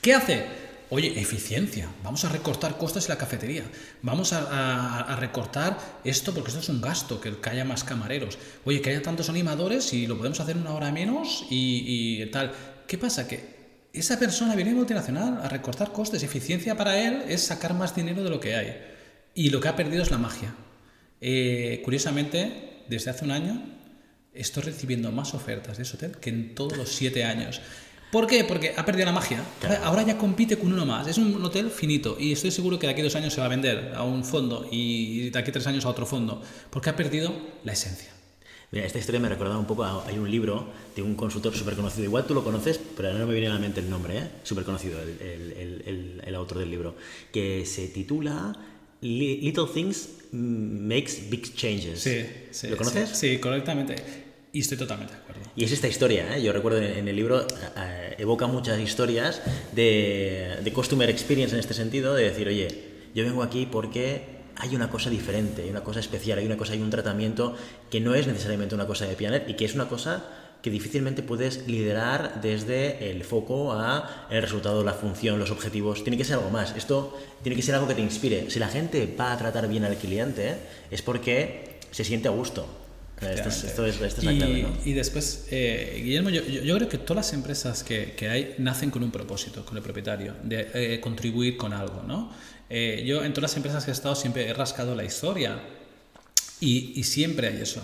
¿Qué 0.00 0.14
hace? 0.14 0.45
Oye, 0.90 1.21
eficiencia. 1.21 1.88
Vamos 2.02 2.25
a 2.25 2.28
recortar 2.30 2.78
costes 2.78 3.04
en 3.07 3.11
la 3.11 3.18
cafetería. 3.18 3.62
Vamos 4.00 4.33
a, 4.33 4.40
a- 4.42 5.00
a 5.12 5.16
recortar 5.16 5.78
esto 6.04 6.33
porque 6.33 6.49
esto 6.49 6.61
es 6.61 6.68
un 6.71 6.80
gasto, 6.80 7.21
que, 7.21 7.35
haya 7.50 7.64
más 7.64 7.85
camareros. 7.85 8.38
Oye, 8.64 8.80
que 8.80 8.90
haya 8.90 9.02
tantos 9.02 9.28
animadores 9.28 9.92
y 9.92 10.07
lo 10.07 10.16
podemos 10.16 10.40
hacer 10.40 10.57
una 10.57 10.73
hora 10.73 10.90
menos 10.92 11.45
y, 11.50 12.23
y 12.23 12.26
tal. 12.30 12.52
¿Qué 12.87 12.97
pasa? 12.97 13.28
Que 13.28 13.59
esa 13.92 14.18
persona 14.18 14.54
viene 14.54 14.71
de 14.71 14.76
multinacional 14.76 15.40
a 15.42 15.49
recortar 15.50 15.92
costes. 15.92 16.23
Eficiencia 16.23 16.75
para 16.76 16.99
él 16.99 17.23
es 17.28 17.42
sacar 17.42 17.75
más 17.75 17.95
dinero 17.95 18.23
de 18.25 18.30
lo 18.30 18.40
que 18.40 18.54
hay. 18.54 18.78
Y 19.35 19.50
lo 19.50 19.61
que 19.61 19.68
ha 19.68 19.76
perdido 19.76 20.02
es 20.02 20.11
la 20.11 20.16
magia. 20.18 20.54
Eh, 21.21 21.83
curiosamente, 21.85 22.85
desde 22.88 23.11
hace 23.11 23.25
un 23.26 23.33
año 23.33 23.62
estoy 24.38 24.62
recibiendo 24.64 25.11
más 25.12 25.35
ofertas 25.35 25.76
de 25.76 25.83
ese 25.83 25.97
hotel 25.97 26.12
que 26.21 26.30
en 26.30 26.54
todos 26.54 26.76
los 26.76 26.88
siete 26.88 27.25
años. 27.25 27.61
¿Por 28.11 28.26
qué? 28.26 28.42
Porque 28.45 28.73
ha 28.75 28.85
perdido 28.87 29.04
la 29.04 29.12
magia. 29.12 29.42
Ahora- 29.62 29.80
Ahora 29.85 30.02
ya 30.02 30.16
compite 30.16 30.57
con 30.57 30.73
uno 30.73 30.87
más. 30.87 31.07
Es 31.09 31.18
un 31.18 31.45
hotel 31.45 31.71
finito 31.71 32.16
y 32.18 32.33
estoy 32.33 32.50
seguro 32.50 32.78
que 32.78 32.87
de 32.87 32.92
aquí 32.95 33.02
a 33.02 33.04
dos 33.04 33.14
años 33.16 33.35
se 33.35 33.40
va 33.40 33.47
a 33.47 33.50
vender 33.50 33.92
a 33.95 34.02
un 34.02 34.25
fondo 34.25 34.66
y 34.73 35.28
de 35.28 35.38
aquí 35.38 35.50
a 35.50 35.52
tres 35.52 35.66
años 35.66 35.85
a 35.85 35.90
otro 35.90 36.07
fondo. 36.07 36.40
Porque 36.71 36.88
ha 36.88 36.97
perdido 36.97 37.35
la 37.64 37.73
esencia. 37.73 38.09
Mira, 38.71 38.87
esta 38.87 38.99
historia 38.99 39.18
me 39.21 39.28
recordaba 39.28 39.59
un 39.59 39.66
poco, 39.66 39.85
a- 39.85 40.07
hay 40.07 40.18
un 40.18 40.30
libro 40.30 40.71
de 40.97 41.00
un 41.02 41.14
consultor 41.14 41.54
súper 41.54 41.75
conocido, 41.75 42.04
igual 42.04 42.26
tú 42.26 42.35
lo 42.35 42.45
conoces, 42.45 42.78
pero 42.97 43.12
no 43.14 43.26
me 43.26 43.33
viene 43.33 43.49
a 43.49 43.54
la 43.54 43.59
mente 43.59 43.80
el 43.80 43.88
nombre, 43.90 44.18
¿eh? 44.18 44.28
súper 44.42 44.64
conocido 44.64 45.00
el, 45.02 45.09
el- 45.21 45.83
el- 45.87 46.23
el- 46.25 46.35
autor 46.35 46.59
del 46.59 46.71
libro, 46.71 46.95
que 47.33 47.64
se 47.64 47.88
titula 47.88 48.54
Li- 49.00 49.40
Little 49.40 49.66
Things 49.73 50.09
Makes 50.33 51.28
Big 51.30 51.54
Changes. 51.54 52.00
¿Lo 52.68 52.76
conoces? 52.76 53.09
Sí, 53.11 53.30
sí, 53.35 53.38
correctamente. 53.38 53.97
Y 54.52 54.61
estoy 54.61 54.78
totalmente 54.78 55.14
de 55.14 55.21
acuerdo. 55.21 55.43
Y 55.57 55.64
es 55.64 55.73
esta 55.73 55.88
historia, 55.88 56.37
¿eh? 56.37 56.43
yo 56.43 56.52
recuerdo 56.52 56.78
en, 56.78 57.07
el 57.07 57.14
libro, 57.17 57.47
eh, 57.76 58.14
evoca 58.19 58.47
muchas 58.47 58.81
historias 58.81 59.43
de, 59.73 60.59
de 60.62 60.73
customer 60.73 61.11
experience 61.11 61.55
en 61.55 61.61
este 61.61 61.75
sentido, 61.75 62.14
de 62.14 62.25
decir, 62.25 62.49
oye, 62.49 62.69
yo 63.14 63.25
vengo 63.25 63.43
aquí 63.43 63.69
porque 63.71 64.38
hay 64.57 64.75
una 64.75 64.90
cosa 64.90 65.11
diferente, 65.11 65.62
hay 65.62 65.71
una 65.71 65.85
cosa 65.85 66.00
especial, 66.00 66.38
hay 66.38 66.47
una 66.47 66.57
cosa, 66.57 66.73
hay 66.73 66.81
un 66.81 66.90
tratamiento 66.90 67.55
que 67.90 68.00
no 68.00 68.14
es 68.14 68.26
necesariamente 68.26 68.75
una 68.75 68.87
cosa 68.87 69.07
de 69.07 69.14
Pianet 69.14 69.49
y 69.49 69.55
que 69.55 69.64
es 69.64 69.75
una 69.75 69.88
cosa 69.88 70.25
que 70.62 70.71
difícilmente 70.71 71.23
puedes 71.23 71.69
liderar 71.69 72.40
desde 72.40 73.11
el 73.11 73.23
foco 73.23 73.73
a 73.73 74.26
el 74.31 74.43
resultado, 74.43 74.83
la 74.83 74.95
función, 74.95 75.38
los 75.38 75.52
objetivos. 75.52 76.02
Tiene 76.02 76.17
que 76.17 76.25
ser 76.25 76.37
algo 76.37 76.50
más. 76.50 76.75
Esto 76.76 77.17
tiene 77.43 77.55
que 77.55 77.62
ser 77.62 77.76
algo 77.76 77.87
que 77.87 77.95
te 77.95 78.00
inspire. 78.00 78.50
Si 78.50 78.59
la 78.59 78.69
gente 78.69 79.14
va 79.19 79.33
a 79.33 79.38
tratar 79.38 79.69
bien 79.69 79.85
al 79.85 79.97
cliente, 79.97 80.57
es 80.90 81.02
porque 81.02 81.78
se 81.93 82.02
siente 82.02 82.26
a 82.26 82.33
gusto. 82.33 82.88
Esto 83.21 83.49
es, 83.49 83.65
esto 83.65 83.87
es, 83.87 84.01
es 84.01 84.23
y, 84.23 84.27
la 84.27 84.37
clave, 84.37 84.63
¿no? 84.63 84.69
y 84.85 84.93
después, 84.93 85.47
eh, 85.51 86.01
Guillermo, 86.05 86.31
yo, 86.31 86.43
yo, 86.45 86.63
yo 86.63 86.77
creo 86.77 86.89
que 86.89 86.99
todas 86.99 87.27
las 87.27 87.33
empresas 87.33 87.83
que, 87.83 88.13
que, 88.13 88.29
hay 88.29 88.55
nacen 88.59 88.91
con 88.91 89.03
un 89.03 89.11
propósito, 89.11 89.65
con 89.65 89.77
el 89.77 89.83
propietario, 89.83 90.35
de 90.43 90.71
eh, 90.75 91.01
contribuir 91.01 91.57
con 91.57 91.73
algo, 91.73 92.05
¿no? 92.07 92.33
Eh, 92.71 93.03
yo 93.07 93.25
en 93.25 93.33
todas 93.33 93.51
las 93.51 93.57
empresas 93.57 93.85
que 93.85 93.91
he 93.91 93.95
estado 93.95 94.15
siempre 94.15 94.47
he 94.49 94.53
rascado 94.53 94.95
la 94.95 95.05
historia 95.05 95.59
y, 96.61 96.93
y 96.97 97.03
siempre 97.03 97.49
hay 97.49 97.61
eso. 97.61 97.83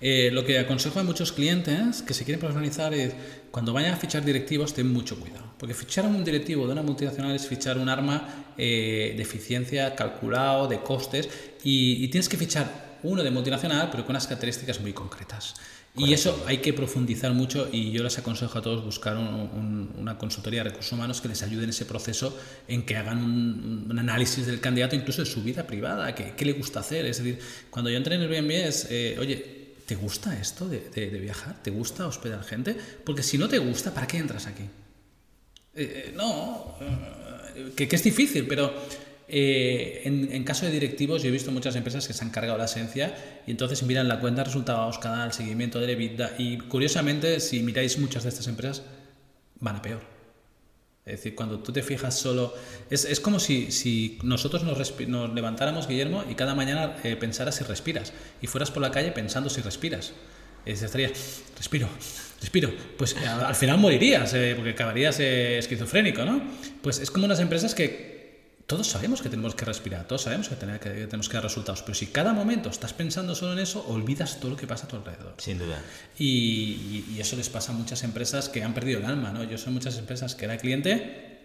Eh, 0.00 0.30
lo 0.32 0.44
que 0.44 0.58
aconsejo 0.58 1.00
a 1.00 1.02
muchos 1.02 1.32
clientes 1.32 2.02
que 2.02 2.12
se 2.12 2.24
quieren 2.24 2.38
profesionalizar 2.38 2.92
es 2.92 3.14
cuando 3.50 3.72
vayan 3.72 3.94
a 3.94 3.96
fichar 3.96 4.22
directivos, 4.22 4.74
ten 4.74 4.92
mucho 4.92 5.18
cuidado. 5.18 5.54
Porque 5.58 5.72
fichar 5.72 6.04
a 6.04 6.08
un 6.08 6.22
directivo 6.22 6.66
de 6.66 6.72
una 6.72 6.82
multinacional 6.82 7.34
es 7.34 7.46
fichar 7.46 7.78
un 7.78 7.88
arma 7.88 8.52
eh, 8.58 9.14
de 9.16 9.22
eficiencia 9.22 9.94
calculado, 9.94 10.68
de 10.68 10.80
costes, 10.80 11.28
y, 11.62 12.04
y, 12.04 12.08
tienes 12.08 12.28
que 12.28 12.36
fichar 12.36 12.83
uno 13.04 13.22
de 13.22 13.30
multinacional, 13.30 13.88
pero 13.90 14.04
con 14.04 14.14
unas 14.14 14.26
características 14.26 14.80
muy 14.80 14.92
concretas. 14.92 15.54
Correcto. 15.94 16.10
Y 16.10 16.12
eso 16.12 16.44
hay 16.48 16.58
que 16.58 16.72
profundizar 16.72 17.32
mucho 17.32 17.68
y 17.70 17.92
yo 17.92 18.02
les 18.02 18.18
aconsejo 18.18 18.58
a 18.58 18.62
todos 18.62 18.84
buscar 18.84 19.16
un, 19.16 19.28
un, 19.28 19.94
una 19.96 20.18
consultoría 20.18 20.64
de 20.64 20.70
recursos 20.70 20.90
humanos 20.92 21.20
que 21.20 21.28
les 21.28 21.42
ayude 21.44 21.64
en 21.64 21.70
ese 21.70 21.84
proceso, 21.84 22.36
en 22.66 22.84
que 22.84 22.96
hagan 22.96 23.22
un, 23.22 23.86
un 23.88 23.98
análisis 23.98 24.44
del 24.46 24.58
candidato, 24.58 24.96
incluso 24.96 25.22
de 25.22 25.30
su 25.30 25.44
vida 25.44 25.68
privada, 25.68 26.12
qué, 26.16 26.34
qué 26.36 26.44
le 26.44 26.54
gusta 26.54 26.80
hacer. 26.80 27.06
Es 27.06 27.18
decir, 27.18 27.38
cuando 27.70 27.90
yo 27.90 27.96
entré 27.96 28.16
en 28.16 28.22
el 28.22 28.32
Airbnb 28.32 28.50
es, 28.50 28.88
eh, 28.90 29.16
oye, 29.20 29.76
¿te 29.86 29.94
gusta 29.94 30.36
esto 30.36 30.68
de, 30.68 30.90
de, 30.92 31.10
de, 31.10 31.20
viajar? 31.20 31.62
¿Te 31.62 31.70
gusta 31.70 32.08
hospedar 32.08 32.42
gente? 32.42 32.76
Porque 33.04 33.22
si 33.22 33.38
no 33.38 33.48
te 33.48 33.58
gusta, 33.58 33.94
¿para 33.94 34.08
qué 34.08 34.16
entras 34.18 34.46
aquí? 34.46 34.64
Eh, 35.76 36.12
no, 36.16 36.76
eh, 36.80 37.72
que, 37.76 37.86
que, 37.86 37.96
es 37.96 38.02
difícil, 38.02 38.46
pero 38.46 38.72
eh, 39.28 40.02
en, 40.04 40.32
en, 40.32 40.44
caso 40.44 40.66
de 40.66 40.72
directivos 40.72 41.22
yo 41.22 41.28
he 41.28 41.32
visto 41.32 41.50
muchas 41.50 41.76
empresas 41.76 42.06
que 42.06 42.12
se 42.12 42.24
han 42.24 42.30
cargado 42.30 42.58
la 42.58 42.66
esencia 42.66 43.14
y 43.46 43.50
entonces 43.50 43.82
miran 43.82 44.08
la 44.08 44.20
cuenta 44.20 44.42
de 44.42 44.46
resultados, 44.46 44.98
cada 44.98 45.24
el 45.24 45.32
seguimiento 45.32 45.80
de 45.80 45.92
EBITDA 45.92 46.32
y 46.38 46.58
curiosamente 46.58 47.40
si 47.40 47.62
miráis 47.62 47.98
muchas 47.98 48.22
de 48.24 48.28
estas 48.28 48.46
empresas 48.48 48.82
van 49.60 49.76
a 49.76 49.82
peor. 49.82 50.14
Es 51.06 51.16
decir, 51.16 51.34
cuando 51.34 51.58
tú 51.58 51.70
te 51.70 51.82
fijas 51.82 52.18
solo... 52.18 52.54
Es, 52.88 53.04
es 53.04 53.20
como 53.20 53.38
si, 53.38 53.70
si 53.70 54.18
nosotros 54.22 54.64
nos, 54.64 54.98
nos, 55.06 55.34
levantáramos, 55.34 55.86
Guillermo, 55.86 56.24
y 56.30 56.34
cada 56.34 56.54
mañana 56.54 56.96
eh, 57.04 57.14
pensaras 57.16 57.56
si 57.56 57.64
respiras. 57.64 58.14
Y 58.40 58.46
fueras 58.46 58.70
por 58.70 58.80
la 58.80 58.90
calle 58.90 59.12
pensando 59.12 59.50
si 59.50 59.60
respiras. 59.60 60.14
Y 60.66 60.70
estarías, 60.70 61.42
respiro, 61.58 61.88
respiro. 62.40 62.72
Pues 62.96 63.14
eh, 63.14 63.26
al 63.26 63.54
final 63.54 63.78
morirías, 63.78 64.32
eh, 64.34 64.54
porque 64.56 64.70
acabarías 64.70 65.20
eh, 65.20 65.58
esquizofrénico, 65.58 66.24
¿no? 66.24 66.42
Pues 66.80 67.00
es 67.00 67.10
como 67.10 67.26
unas 67.26 67.40
empresas 67.40 67.74
que 67.74 68.13
todos 68.66 68.86
sabemos 68.86 69.20
que 69.20 69.28
tenemos 69.28 69.54
que 69.54 69.64
respirar, 69.64 70.06
todos 70.06 70.22
sabemos 70.22 70.48
que, 70.48 70.56
tener, 70.56 70.80
que 70.80 70.90
tenemos 70.90 71.28
que 71.28 71.34
dar 71.34 71.42
resultados, 71.42 71.82
pero 71.82 71.94
si 71.94 72.06
cada 72.06 72.32
momento 72.32 72.70
estás 72.70 72.94
pensando 72.94 73.34
solo 73.34 73.52
en 73.52 73.58
eso, 73.58 73.84
olvidas 73.88 74.40
todo 74.40 74.52
lo 74.52 74.56
que 74.56 74.66
pasa 74.66 74.86
a 74.86 74.88
tu 74.88 74.96
alrededor. 74.96 75.34
Sin 75.38 75.58
duda. 75.58 75.82
Y, 76.18 76.24
y, 76.26 77.14
y, 77.14 77.20
eso 77.20 77.36
les 77.36 77.50
pasa 77.50 77.72
a 77.72 77.74
muchas 77.74 78.02
empresas 78.04 78.48
que 78.48 78.62
han 78.62 78.72
perdido 78.72 79.00
el 79.00 79.04
alma, 79.04 79.32
¿no? 79.32 79.44
Yo 79.44 79.58
soy 79.58 79.72
muchas 79.72 79.98
empresas 79.98 80.34
que 80.34 80.46
era 80.46 80.56
cliente 80.56 81.40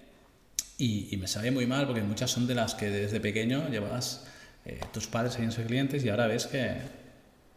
y, 0.77 1.09
y 1.11 1.17
me 1.17 1.27
sabía 1.27 1.51
muy 1.51 1.67
mal 1.67 1.85
porque 1.87 2.01
muchas 2.01 2.31
son 2.31 2.47
de 2.47 2.55
las 2.55 2.73
que 2.73 2.89
desde 2.89 3.19
pequeño 3.19 3.67
llevabas 3.69 4.25
eh, 4.65 4.79
tus 4.93 5.07
padres 5.07 5.37
en 5.39 5.51
sus 5.51 5.65
clientes 5.65 6.03
y 6.05 6.09
ahora 6.09 6.27
ves 6.27 6.47
que, 6.47 6.77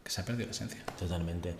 que 0.02 0.11
se 0.11 0.21
ha 0.21 0.25
perdido 0.25 0.47
la 0.47 0.52
esencia. 0.52 0.80
Totalmente. 0.99 1.54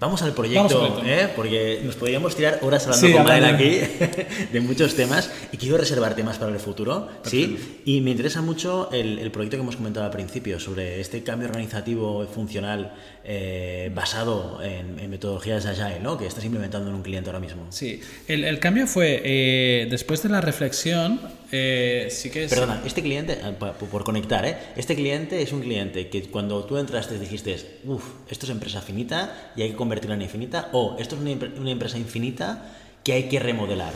Vamos 0.00 0.22
al 0.22 0.32
proyecto, 0.32 0.80
Vamos 0.80 1.02
¿eh? 1.04 1.28
porque 1.34 1.80
nos 1.84 1.96
podríamos 1.96 2.36
tirar 2.36 2.60
horas 2.62 2.84
hablando 2.84 3.06
sí, 3.08 3.12
con 3.12 3.24
Mael 3.24 3.44
aquí 3.44 3.80
de 4.52 4.60
muchos 4.60 4.94
temas 4.94 5.28
y 5.50 5.56
quiero 5.56 5.76
reservar 5.76 6.14
temas 6.14 6.38
para 6.38 6.52
el 6.52 6.60
futuro. 6.60 7.08
¿sí? 7.24 7.82
Y 7.84 8.00
me 8.00 8.12
interesa 8.12 8.40
mucho 8.40 8.90
el, 8.92 9.18
el, 9.18 9.32
proyecto 9.32 9.56
que 9.56 9.62
hemos 9.62 9.74
comentado 9.74 10.06
al 10.06 10.12
principio 10.12 10.60
sobre 10.60 11.00
este 11.00 11.24
cambio 11.24 11.48
organizativo 11.48 12.22
y 12.22 12.28
funcional 12.28 12.94
eh, 13.24 13.90
basado 13.92 14.62
en, 14.62 15.00
en, 15.00 15.10
metodologías 15.10 15.66
Agile 15.66 15.98
¿no? 15.98 16.16
que 16.16 16.26
estás 16.26 16.44
implementando 16.44 16.88
en 16.90 16.94
un 16.94 17.02
cliente 17.02 17.30
ahora 17.30 17.40
mismo. 17.40 17.66
Sí, 17.70 18.00
el, 18.28 18.44
el 18.44 18.60
cambio 18.60 18.86
fue 18.86 19.20
eh, 19.24 19.88
después 19.90 20.22
de 20.22 20.28
la 20.28 20.40
reflexión. 20.40 21.20
Eh, 21.50 22.08
sí 22.10 22.30
que 22.30 22.44
es... 22.44 22.50
Perdona, 22.50 22.82
este 22.84 23.02
cliente, 23.02 23.36
por, 23.58 23.74
por 23.74 24.04
conectar, 24.04 24.44
¿eh? 24.44 24.56
este 24.76 24.94
cliente 24.94 25.40
es 25.40 25.52
un 25.52 25.60
cliente 25.60 26.08
que 26.08 26.22
cuando 26.24 26.64
tú 26.64 26.76
entraste 26.76 27.18
dijiste, 27.18 27.80
uff, 27.84 28.04
esto 28.30 28.44
es 28.46 28.52
empresa 28.52 28.82
finita 28.82 29.52
y 29.56 29.62
hay 29.62 29.70
que 29.70 29.76
convertirla 29.76 30.14
en 30.14 30.22
infinita, 30.22 30.68
o 30.72 30.96
esto 30.98 31.16
es 31.16 31.22
una, 31.22 31.32
una 31.58 31.70
empresa 31.70 31.96
infinita 31.96 32.74
que 33.02 33.12
hay 33.14 33.22
que 33.24 33.38
remodelar. 33.38 33.94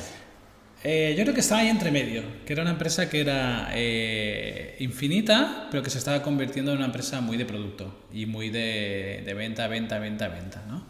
Eh, 0.85 1.15
yo 1.17 1.23
creo 1.23 1.35
que 1.35 1.41
estaba 1.41 1.61
ahí 1.61 1.69
entre 1.69 1.93
medio, 1.93 2.25
que 2.45 2.55
era 2.55 2.63
una 2.63 2.73
empresa 2.73 3.09
que 3.09 3.21
era 3.21 3.71
eh, 3.73 4.75
infinita, 4.81 5.69
pero 5.71 5.83
que 5.83 5.91
se 5.91 5.99
estaba 5.99 6.23
convirtiendo 6.23 6.73
en 6.73 6.79
una 6.79 6.87
empresa 6.87 7.21
muy 7.21 7.37
de 7.37 7.45
producto 7.45 8.07
y 8.13 8.27
muy 8.27 8.51
de, 8.51 9.23
de 9.25 9.35
venta, 9.35 9.69
venta, 9.69 10.01
venta, 10.01 10.27
venta. 10.29 10.65
¿no? 10.67 10.85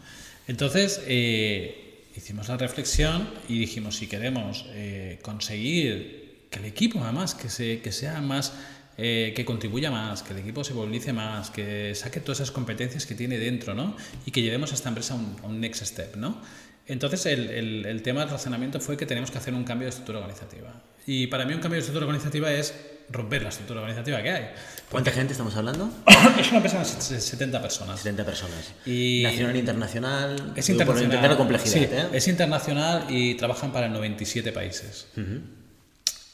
Entonces 0.47 1.03
eh, 1.07 2.05
hicimos 2.15 2.47
la 2.47 2.57
reflexión 2.57 3.29
y 3.47 3.59
dijimos, 3.59 3.97
si 3.97 4.07
queremos 4.07 4.65
eh, 4.69 5.19
conseguir 5.21 6.22
que 6.53 6.59
el 6.59 6.65
equipo, 6.65 7.03
además, 7.03 7.35
que, 7.35 7.49
se, 7.49 7.81
que 7.81 7.91
sea 7.91 8.21
más 8.21 8.53
eh, 8.97 9.33
que 9.35 9.43
contribuya 9.43 9.89
más, 9.89 10.21
que 10.21 10.33
el 10.33 10.39
equipo 10.39 10.63
se 10.63 10.75
movilice 10.75 11.13
más, 11.13 11.49
que 11.49 11.95
saque 11.95 12.19
todas 12.19 12.39
esas 12.39 12.51
competencias 12.51 13.07
que 13.07 13.15
tiene 13.15 13.39
dentro, 13.39 13.73
¿no? 13.73 13.97
Y 14.25 14.31
que 14.31 14.43
llevemos 14.43 14.71
a 14.71 14.75
esta 14.75 14.89
empresa 14.89 15.15
a 15.15 15.17
un, 15.17 15.35
a 15.43 15.47
un 15.47 15.59
next 15.59 15.83
step, 15.83 16.15
¿no? 16.15 16.39
Entonces 16.85 17.25
el, 17.25 17.49
el, 17.49 17.85
el, 17.85 18.01
tema 18.03 18.19
del 18.21 18.29
razonamiento 18.29 18.79
fue 18.79 18.95
que 18.95 19.05
tenemos 19.05 19.31
que 19.31 19.37
hacer 19.37 19.53
un 19.53 19.63
cambio 19.63 19.85
de 19.85 19.89
estructura 19.89 20.19
organizativa. 20.19 20.73
Y 21.07 21.27
para 21.27 21.45
mí 21.45 21.53
un 21.53 21.59
cambio 21.59 21.77
de 21.77 21.79
estructura 21.79 22.05
organizativa 22.05 22.51
es 22.51 22.73
romper 23.09 23.41
la 23.41 23.49
estructura 23.49 23.79
organizativa 23.79 24.21
que 24.21 24.29
hay. 24.29 24.45
¿Cuánta 24.91 25.11
gente 25.11 25.31
estamos 25.31 25.55
hablando? 25.55 25.89
es 26.39 26.49
una 26.49 26.57
empresa 26.57 26.79
de 26.79 27.21
70 27.21 27.61
personas. 27.61 27.99
70 27.99 28.25
personas. 28.25 28.73
Y 28.85 29.23
¿Nacional 29.23 29.55
e 29.55 29.59
internacional? 29.59 30.53
Es 30.55 30.69
internacional. 30.69 31.27
Por 31.29 31.37
complejidad. 31.37 31.73
Sí, 31.73 31.79
¿eh? 31.79 32.07
es 32.13 32.27
internacional 32.27 33.05
y 33.09 33.35
trabajan 33.35 33.71
para 33.71 33.87
97 33.87 34.51
países. 34.51 35.07
Uh 35.17 35.21
-huh. 35.21 35.41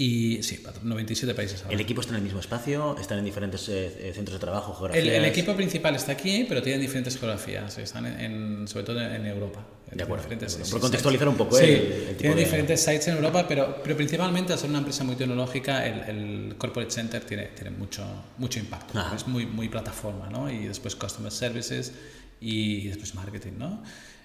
Y 0.01 0.41
sí, 0.43 0.63
97 0.81 1.35
países. 1.35 1.61
Ahora. 1.61 1.75
¿El 1.75 1.81
equipo 1.81 1.99
está 1.99 2.13
en 2.13 2.19
el 2.19 2.23
mismo 2.23 2.39
espacio? 2.39 2.95
¿Están 2.97 3.19
en 3.19 3.25
diferentes 3.25 3.67
eh, 3.67 4.13
centros 4.15 4.35
de 4.35 4.39
trabajo, 4.39 4.73
geografías? 4.73 5.05
El, 5.05 5.11
el, 5.11 5.25
equipo 5.25 5.53
principal 5.57 5.93
está 5.93 6.13
aquí, 6.13 6.45
pero 6.47 6.61
tienen 6.61 6.79
diferentes 6.79 7.19
geografías. 7.19 7.77
Están 7.77 8.05
en, 8.05 8.19
en 8.21 8.67
sobre 8.69 8.85
todo 8.85 9.01
en 9.01 9.25
Europa. 9.25 9.59
De 9.91 10.01
acuerdo. 10.01 10.29
De 10.29 10.35
acuerdo. 10.35 10.69
Por 10.71 10.79
contextualizar 10.79 11.27
un 11.27 11.35
poco. 11.35 11.57
Sí, 11.57 11.65
eh, 11.65 12.07
el, 12.11 12.15
tienen 12.15 12.37
de... 12.37 12.45
diferentes 12.45 12.79
sites 12.79 13.09
en 13.09 13.15
Europa, 13.15 13.45
pero, 13.45 13.81
pero 13.83 13.97
principalmente 13.97 14.53
al 14.53 14.59
ser 14.59 14.69
una 14.69 14.79
empresa 14.79 15.03
muy 15.03 15.17
tecnológica, 15.17 15.85
el, 15.85 15.99
el 15.99 16.55
Corporate 16.57 16.91
Center 16.91 17.21
tiene, 17.25 17.47
tiene 17.47 17.71
mucho, 17.71 18.05
mucho 18.37 18.57
impacto. 18.57 18.97
Ah. 18.97 19.11
Es 19.13 19.27
muy, 19.27 19.47
muy 19.47 19.67
plataforma, 19.67 20.29
¿no? 20.29 20.49
Y 20.49 20.67
después 20.67 20.95
Customer 20.95 21.29
Services 21.29 21.91
y 22.39 22.87
después 22.87 23.15
Marketing, 23.15 23.57
¿no? 23.57 23.83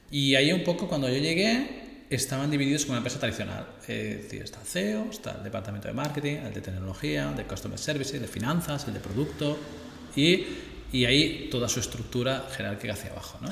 Y 0.09 0.37
ahí 0.37 0.53
un 0.53 0.63
poco 0.63 0.87
cuando 0.87 1.09
yo 1.09 1.19
llegué, 1.19 1.94
estaban 2.11 2.51
divididos 2.51 2.83
como 2.83 2.93
una 2.93 2.99
empresa 2.99 3.19
tradicional. 3.19 3.67
Es 3.83 4.23
decir, 4.23 4.43
está 4.43 4.61
el 4.61 4.67
CEO, 4.67 5.07
está 5.11 5.33
el 5.33 5.43
departamento 5.43 5.89
de 5.89 5.95
marketing, 5.95 6.37
el 6.37 6.55
de 6.55 6.61
tecnología, 6.61 7.31
el 7.31 7.37
de 7.37 7.45
customer 7.45 7.79
services, 7.79 8.15
el 8.15 8.23
de 8.23 8.29
finanzas, 8.29 8.87
el 8.87 8.95
de 8.95 9.01
producto 9.01 9.59
y, 10.17 10.47
y 10.93 11.05
ahí 11.05 11.49
toda 11.51 11.69
su 11.69 11.81
estructura 11.81 12.47
jerárquica 12.55 12.93
hacia 12.93 13.11
abajo. 13.11 13.39
¿no? 13.43 13.49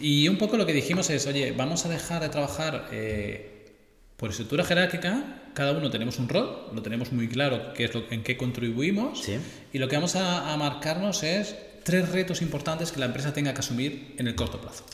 Y 0.00 0.28
un 0.28 0.38
poco 0.38 0.56
lo 0.56 0.66
que 0.66 0.72
dijimos 0.72 1.10
es, 1.10 1.26
oye, 1.26 1.52
vamos 1.52 1.84
a 1.86 1.88
dejar 1.88 2.22
de 2.22 2.28
trabajar 2.28 2.88
eh, 2.92 3.74
por 4.16 4.30
estructura 4.30 4.64
jerárquica, 4.64 5.42
cada 5.54 5.72
uno 5.72 5.90
tenemos 5.90 6.18
un 6.18 6.28
rol, 6.28 6.68
lo 6.72 6.82
tenemos 6.82 7.12
muy 7.12 7.28
claro 7.28 7.72
qué 7.74 7.86
es 7.86 7.94
lo, 7.94 8.04
en 8.10 8.22
qué 8.22 8.36
contribuimos 8.36 9.24
sí. 9.24 9.38
y 9.72 9.78
lo 9.78 9.88
que 9.88 9.96
vamos 9.96 10.14
a, 10.14 10.52
a, 10.52 10.56
marcarnos 10.56 11.24
es 11.24 11.56
tres 11.84 12.08
retos 12.10 12.42
importantes 12.42 12.92
que 12.92 13.00
la 13.00 13.06
empresa 13.06 13.32
tenga 13.32 13.54
que 13.54 13.60
asumir 13.60 14.14
en 14.18 14.28
el 14.28 14.34
corto 14.34 14.60
plazo. 14.60 14.84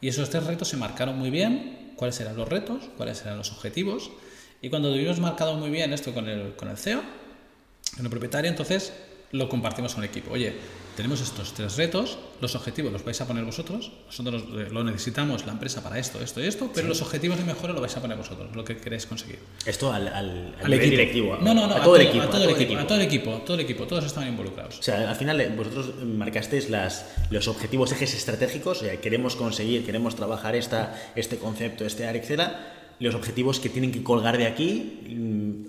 Y 0.00 0.08
esos 0.08 0.30
tres 0.30 0.44
retos 0.44 0.68
se 0.68 0.76
marcaron 0.76 1.18
muy 1.18 1.30
bien, 1.30 1.83
cuáles 1.96 2.20
eran 2.20 2.36
los 2.36 2.48
retos, 2.48 2.84
cuáles 2.96 3.20
eran 3.22 3.38
los 3.38 3.52
objetivos. 3.52 4.10
Y 4.62 4.70
cuando 4.70 4.92
tuvimos 4.92 5.20
marcado 5.20 5.56
muy 5.56 5.70
bien 5.70 5.92
esto 5.92 6.14
con 6.14 6.28
el, 6.28 6.54
con 6.56 6.68
el 6.68 6.76
CEO, 6.76 7.02
con 7.96 8.04
el 8.04 8.10
propietario, 8.10 8.50
entonces 8.50 8.92
lo 9.32 9.48
compartimos 9.48 9.94
con 9.94 10.04
el 10.04 10.10
equipo. 10.10 10.32
Oye, 10.32 10.54
tenemos 10.96 11.20
estos 11.20 11.52
tres 11.52 11.76
retos, 11.76 12.18
los 12.40 12.54
objetivos 12.54 12.92
los 12.92 13.04
vais 13.04 13.20
a 13.20 13.26
poner 13.26 13.44
vosotros, 13.44 13.92
nosotros 14.06 14.44
lo 14.48 14.84
necesitamos 14.84 15.46
la 15.46 15.52
empresa 15.52 15.82
para 15.82 15.98
esto, 15.98 16.20
esto 16.20 16.40
y 16.40 16.46
esto, 16.46 16.70
pero 16.72 16.86
sí. 16.86 16.88
los 16.88 17.02
objetivos 17.02 17.38
de 17.38 17.44
mejora 17.44 17.72
lo 17.72 17.80
vais 17.80 17.96
a 17.96 18.00
poner 18.00 18.16
vosotros, 18.16 18.54
lo 18.54 18.64
que 18.64 18.76
queréis 18.76 19.06
conseguir. 19.06 19.38
Esto 19.66 19.92
al, 19.92 20.08
al, 20.08 20.54
al, 20.58 20.64
al 20.64 20.72
equipo. 20.72 20.90
directivo. 20.90 21.36
No, 21.40 21.54
no, 21.54 21.66
no, 21.66 21.74
a, 21.74 21.82
todo, 21.82 21.96
el 21.96 22.02
equipo, 22.02 22.24
a, 22.24 22.30
todo, 22.30 22.44
el 22.44 22.50
equipo, 22.50 22.78
a 22.78 22.86
todo 22.86 22.98
el 22.98 23.04
equipo, 23.04 23.30
todo 23.44 23.54
el 23.54 23.60
equipo, 23.60 23.86
todos 23.86 24.04
estaban 24.04 24.28
involucrados. 24.28 24.78
O 24.78 24.82
sea, 24.82 25.10
al 25.10 25.16
final 25.16 25.40
eh, 25.40 25.52
vosotros 25.56 25.94
marcasteis 26.04 26.70
las, 26.70 27.06
los 27.30 27.48
objetivos, 27.48 27.92
ejes 27.92 28.14
estratégicos, 28.14 28.82
o 28.82 28.84
sea, 28.84 29.00
queremos 29.00 29.36
conseguir, 29.36 29.84
queremos 29.84 30.16
trabajar 30.16 30.54
esta, 30.56 30.94
este 31.16 31.38
concepto, 31.38 31.84
este 31.84 32.06
área, 32.06 32.20
etcétera, 32.20 32.83
los 33.00 33.14
objetivos 33.14 33.60
que 33.60 33.68
tienen 33.68 33.90
que 33.92 34.02
colgar 34.02 34.38
de 34.38 34.46
aquí 34.46 35.00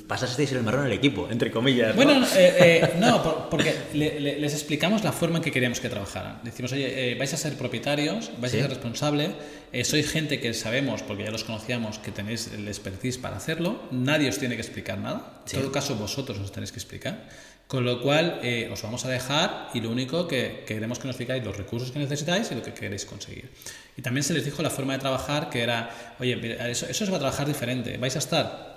pasasteis 0.07 0.51
el 0.51 0.61
marrón 0.63 0.85
al 0.85 0.91
equipo, 0.93 1.27
entre 1.31 1.49
comillas. 1.51 1.89
¿no? 1.89 1.95
Bueno, 1.95 2.25
eh, 2.35 2.81
eh, 2.83 2.93
no, 2.99 3.23
por- 3.23 3.49
porque 3.49 3.73
le- 3.93 4.19
le- 4.19 4.39
les 4.39 4.53
explicamos 4.53 5.03
la 5.03 5.11
forma 5.11 5.37
en 5.37 5.43
que 5.43 5.51
queríamos 5.51 5.79
que 5.79 5.89
trabajaran. 5.89 6.39
Decimos, 6.43 6.71
oye, 6.73 7.11
eh, 7.11 7.15
vais 7.15 7.33
a 7.33 7.37
ser 7.37 7.55
propietarios, 7.57 8.31
vais 8.39 8.51
Sí. 8.51 8.59
a 8.59 8.61
ser 8.61 8.69
responsable, 8.69 9.31
eh, 9.73 9.83
sois 9.83 10.07
gente 10.09 10.39
que 10.39 10.53
sabemos, 10.53 11.01
porque 11.01 11.23
ya 11.23 11.31
los 11.31 11.43
conocíamos, 11.43 11.97
que 11.99 12.11
tenéis 12.11 12.51
el 12.53 12.67
expertise 12.67 13.17
para 13.17 13.37
hacerlo, 13.37 13.81
nadie 13.91 14.29
os 14.29 14.37
tiene 14.37 14.55
que 14.55 14.61
explicar 14.61 14.99
nada, 14.99 15.41
Sí. 15.45 15.55
en 15.55 15.63
todo 15.63 15.71
caso 15.71 15.95
vosotros 15.95 16.37
os 16.39 16.51
tenéis 16.51 16.71
que 16.71 16.77
explicar, 16.79 17.27
con 17.67 17.83
lo 17.83 18.01
cual 18.01 18.39
eh, 18.43 18.69
os 18.71 18.81
vamos 18.83 19.05
a 19.05 19.09
dejar 19.09 19.69
y 19.73 19.81
lo 19.81 19.89
único 19.89 20.27
que 20.27 20.63
queremos 20.67 20.99
que 20.99 21.07
nos 21.07 21.17
digáis 21.17 21.43
los 21.43 21.57
recursos 21.57 21.91
que 21.91 21.99
necesitáis 21.99 22.51
y 22.51 22.55
lo 22.55 22.61
que 22.61 22.73
queréis 22.73 23.05
conseguir. 23.05 23.49
Y 23.97 24.01
también 24.01 24.23
se 24.23 24.33
les 24.33 24.45
dijo 24.45 24.61
la 24.61 24.69
forma 24.69 24.93
de 24.93 24.99
trabajar 24.99 25.49
que 25.49 25.61
era, 25.61 26.15
oye, 26.19 26.57
eso, 26.71 26.85
eso 26.87 27.05
se 27.05 27.11
va 27.11 27.17
a 27.17 27.19
trabajar 27.19 27.47
diferente, 27.47 27.97
vais 27.97 28.15
a 28.15 28.19
estar 28.19 28.75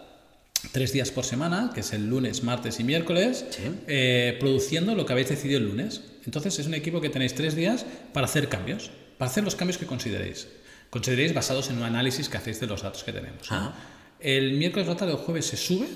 tres 0.73 0.92
días 0.92 1.11
por 1.11 1.25
semana, 1.25 1.71
que 1.75 1.80
es 1.80 1.92
el 1.92 2.09
lunes, 2.09 2.42
martes 2.42 2.80
y 2.80 2.85
miércoles, 2.85 3.45
Sí. 3.50 3.62
eh, 3.87 4.37
produciendo 4.40 4.95
lo 4.95 5.04
que 5.07 5.12
habéis 5.12 5.28
decidido 5.28 5.59
el 5.59 5.66
lunes. 5.66 6.02
Entonces 6.25 6.59
es 6.59 6.66
un 6.66 6.75
equipo 6.75 7.00
que 7.00 7.11
tenéis 7.11 7.35
tres 7.35 7.54
días 7.54 7.85
para 8.12 8.26
hacer 8.26 8.49
cambios, 8.49 8.90
para 9.18 9.30
hacer 9.30 9.45
los 9.45 9.54
cambios 9.54 9.78
que 9.78 9.87
consideréis. 9.87 10.49
Consideréis 10.90 11.35
basados 11.35 11.68
en 11.71 11.76
un 11.76 11.85
análisis 11.85 12.28
que 12.28 12.38
hacéis 12.38 12.59
de 12.61 12.66
los 12.66 12.83
datos 12.83 13.04
que 13.04 13.12
tenemos. 13.12 13.47
Ah. 13.50 13.75
El 14.18 14.54
miércoles 14.54 14.88
la 14.88 14.97
tarde 14.97 15.12
o 15.12 15.18
jueves 15.18 15.47
se 15.47 15.57
sube, 15.57 15.87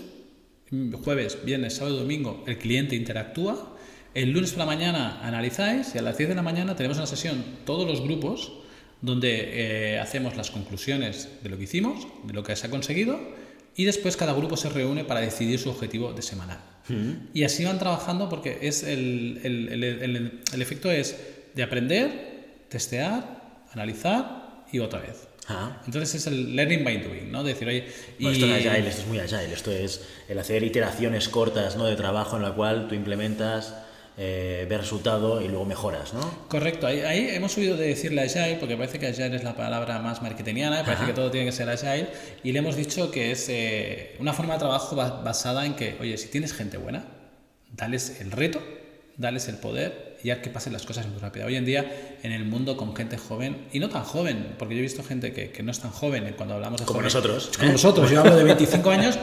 jueves, 1.04 1.38
viernes, 1.44 1.74
sábado 1.74 1.96
y 1.96 1.98
domingo 2.00 2.44
el 2.46 2.58
cliente 2.58 2.96
interactúa, 2.96 3.76
el 4.14 4.30
lunes 4.30 4.50
por 4.52 4.60
la 4.60 4.66
mañana 4.66 5.20
analizáis 5.22 5.94
y 5.94 5.98
a 5.98 6.02
las 6.02 6.16
10 6.18 6.30
de 6.30 6.34
la 6.34 6.42
mañana 6.42 6.76
tenemos 6.76 6.96
una 6.98 7.06
sesión 7.06 7.42
todos 7.64 7.86
los 7.86 8.00
grupos 8.02 8.52
donde 9.00 9.94
eh, 9.94 9.98
hacemos 9.98 10.36
las 10.36 10.50
conclusiones 10.50 11.28
de 11.42 11.48
lo 11.50 11.56
que 11.58 11.64
hicimos, 11.64 12.06
de 12.24 12.32
lo 12.34 12.42
que 12.42 12.54
se 12.56 12.66
ha 12.66 12.70
conseguido 12.70 13.18
y 13.74 13.84
después 13.84 14.16
cada 14.16 14.32
grupo 14.34 14.56
se 14.56 14.68
reúne 14.68 15.04
para 15.04 15.20
decidir 15.20 15.58
su 15.58 15.70
objetivo 15.70 16.12
de 16.12 16.22
semanal. 16.22 16.58
Y 17.32 17.44
así 17.44 17.64
van 17.64 17.78
trabajando 17.78 18.28
porque 18.28 18.58
es 18.62 18.82
el- 18.82 19.40
el- 19.44 19.68
el- 19.72 20.40
el 20.52 20.62
efecto 20.62 20.90
es 20.90 21.16
de 21.54 21.62
aprender, 21.62 22.64
testear, 22.68 23.64
analizar 23.72 24.64
y 24.72 24.78
otra 24.80 25.00
vez. 25.00 25.28
Ah. 25.48 25.80
Entonces 25.86 26.14
es 26.14 26.26
el 26.28 26.54
learning 26.54 26.84
by 26.84 26.98
doing, 26.98 27.32
¿no? 27.32 27.42
De 27.42 27.52
decir, 27.52 27.66
oye, 27.68 27.86
y 28.18 28.22
Bueno, 28.24 28.36
esto 28.38 28.46
es 28.46 28.66
agile, 28.66 28.88
esto 28.88 29.00
es 29.02 29.06
muy 29.08 29.18
agile, 29.18 29.52
esto 29.52 29.70
es 29.72 30.00
el 30.28 30.38
hacer 30.38 30.62
iteraciones 30.62 31.28
cortas 31.28 31.76
¿no? 31.76 31.84
de 31.84 31.96
trabajo 31.96 32.36
en 32.36 32.42
la 32.42 32.52
cual 32.52 32.86
tú 32.88 32.94
implementas, 32.94 33.74
eh, 34.18 34.66
ves 34.68 34.78
resultado 34.78 35.40
y 35.42 35.48
luego 35.48 35.64
mejoras, 35.64 36.12
¿no? 36.14 36.20
Correcto, 36.48 36.86
ahí, 36.86 37.00
ahí 37.00 37.28
hemos 37.30 37.52
subido 37.52 37.76
de 37.76 37.88
decirle 37.88 38.20
agile 38.22 38.56
porque 38.60 38.76
parece 38.76 38.98
que 39.00 39.06
agile 39.08 39.34
es 39.34 39.42
la 39.42 39.56
palabra 39.56 39.98
más 40.00 40.22
marketingiana, 40.22 40.84
parece 40.84 41.06
que 41.06 41.12
todo 41.12 41.30
tiene 41.30 41.46
que 41.46 41.52
ser 41.52 41.68
agile 41.70 42.08
y 42.44 42.52
le 42.52 42.58
hemos 42.60 42.76
dicho 42.76 43.10
que 43.10 43.32
es 43.32 43.48
eh, 43.48 44.14
una 44.20 44.32
forma 44.34 44.52
de 44.54 44.58
trabajo 44.60 44.94
ba- 44.94 45.22
basada 45.22 45.66
en 45.66 45.74
que, 45.74 45.96
oye, 46.00 46.16
si 46.18 46.28
tienes 46.28 46.52
gente 46.52 46.76
buena, 46.76 47.04
dales 47.74 48.20
el 48.20 48.30
reto, 48.30 48.62
dales 49.16 49.48
el 49.48 49.56
poder 49.56 50.11
y 50.22 50.30
haz 50.30 50.38
que 50.38 50.50
pasen 50.50 50.72
las 50.72 50.84
cosas 50.84 51.06
muy 51.08 51.18
rápido. 51.18 51.46
Hoy 51.46 51.56
en 51.56 51.64
día, 51.64 52.18
en 52.22 52.32
el 52.32 52.44
mundo 52.44 52.76
con 52.76 52.94
gente 52.94 53.18
joven, 53.18 53.66
y 53.72 53.78
no 53.80 53.88
tan 53.88 54.04
joven, 54.04 54.54
porque 54.58 54.74
yo 54.74 54.78
he 54.80 54.82
visto 54.82 55.02
gente 55.02 55.32
que, 55.32 55.50
que 55.50 55.62
no 55.62 55.70
es 55.70 55.80
tan 55.80 55.90
joven 55.90 56.26
eh, 56.26 56.34
cuando 56.36 56.54
hablamos 56.54 56.80
de 56.80 56.86
Como 56.86 57.00
joven- 57.00 57.04
nosotros. 57.04 57.50
Como 57.58 57.72
nosotros, 57.72 58.10
yo 58.10 58.20
hablo 58.20 58.36
de 58.36 58.44
25 58.44 58.90
años, 58.92 59.18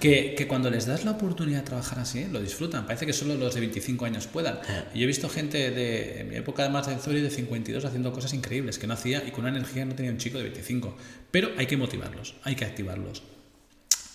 que, 0.00 0.34
que 0.36 0.46
cuando 0.48 0.70
les 0.70 0.86
das 0.86 1.04
la 1.04 1.12
oportunidad 1.12 1.58
de 1.60 1.64
trabajar 1.66 1.98
así, 2.00 2.26
lo 2.30 2.40
disfrutan. 2.40 2.86
Parece 2.86 3.06
que 3.06 3.12
solo 3.12 3.34
los 3.36 3.54
de 3.54 3.60
25 3.60 4.04
años 4.04 4.26
puedan. 4.26 4.58
Y 4.94 4.98
yo 5.00 5.04
he 5.04 5.06
visto 5.06 5.28
gente 5.28 5.70
de 5.70 6.20
en 6.20 6.28
mi 6.30 6.36
época 6.36 6.62
además 6.64 6.86
de 6.86 6.96
Zuri 6.96 7.20
de 7.20 7.30
52 7.30 7.84
haciendo 7.84 8.12
cosas 8.12 8.32
increíbles 8.34 8.78
que 8.78 8.86
no 8.86 8.94
hacía 8.94 9.22
y 9.26 9.30
con 9.30 9.44
una 9.44 9.50
energía 9.56 9.82
que 9.82 9.86
no 9.90 9.94
tenía 9.94 10.10
un 10.12 10.18
chico 10.18 10.38
de 10.38 10.44
25. 10.44 10.96
Pero 11.30 11.50
hay 11.58 11.66
que 11.66 11.76
motivarlos, 11.76 12.34
hay 12.42 12.54
que 12.56 12.64
activarlos. 12.64 13.22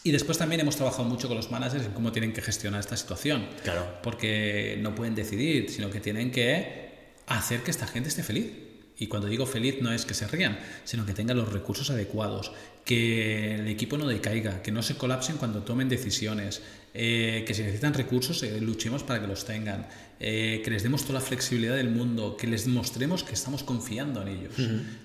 Y 0.05 0.11
después 0.11 0.37
también 0.37 0.61
hemos 0.61 0.75
trabajado 0.75 1.03
mucho 1.05 1.27
con 1.27 1.35
los 1.35 1.49
managers 1.49 1.83
en 1.83 1.91
cómo 1.93 2.11
tienen 2.11 2.31
que 2.31 2.39
gestionar 2.39 2.79
esta 2.79 2.95
situación. 2.95 3.47
Claro. 3.63 3.87
Porque 4.03 4.77
no 4.79 4.93
pueden 4.93 5.15
decidir, 5.15 5.71
sino 5.71 5.89
que 5.89 5.99
tienen 5.99 6.29
que 6.29 6.91
hacer 7.25 7.61
que 7.61 7.71
esta 7.71 7.87
gente 7.87 8.09
esté 8.09 8.21
feliz. 8.21 8.51
Y 8.97 9.07
cuando 9.07 9.27
digo 9.27 9.45
feliz 9.45 9.81
no 9.81 9.91
es 9.91 10.05
que 10.05 10.13
se 10.13 10.27
rían, 10.27 10.57
sino 10.83 11.05
que 11.05 11.13
tengan 11.13 11.37
los 11.37 11.51
recursos 11.51 11.89
adecuados, 11.89 12.51
que 12.85 13.55
el 13.55 13.67
equipo 13.67 13.97
no 13.97 14.07
decaiga, 14.07 14.61
que 14.61 14.71
no 14.71 14.83
se 14.83 14.95
colapsen 14.95 15.37
cuando 15.37 15.63
tomen 15.63 15.89
decisiones, 15.89 16.61
eh, 16.93 17.43
que 17.45 17.53
si 17.53 17.61
necesitan 17.61 17.93
recursos 17.93 18.41
eh, 18.43 18.61
luchemos 18.61 19.03
para 19.03 19.19
que 19.19 19.27
los 19.27 19.43
tengan, 19.43 19.87
eh, 20.19 20.61
que 20.63 20.71
les 20.71 20.83
demos 20.83 21.01
toda 21.01 21.15
la 21.15 21.25
flexibilidad 21.25 21.75
del 21.75 21.89
mundo, 21.89 22.37
que 22.37 22.47
les 22.47 22.67
mostremos 22.67 23.23
que 23.23 23.33
estamos 23.33 23.63
confiando 23.63 24.21
en 24.21 24.27
ellos. 24.29 24.53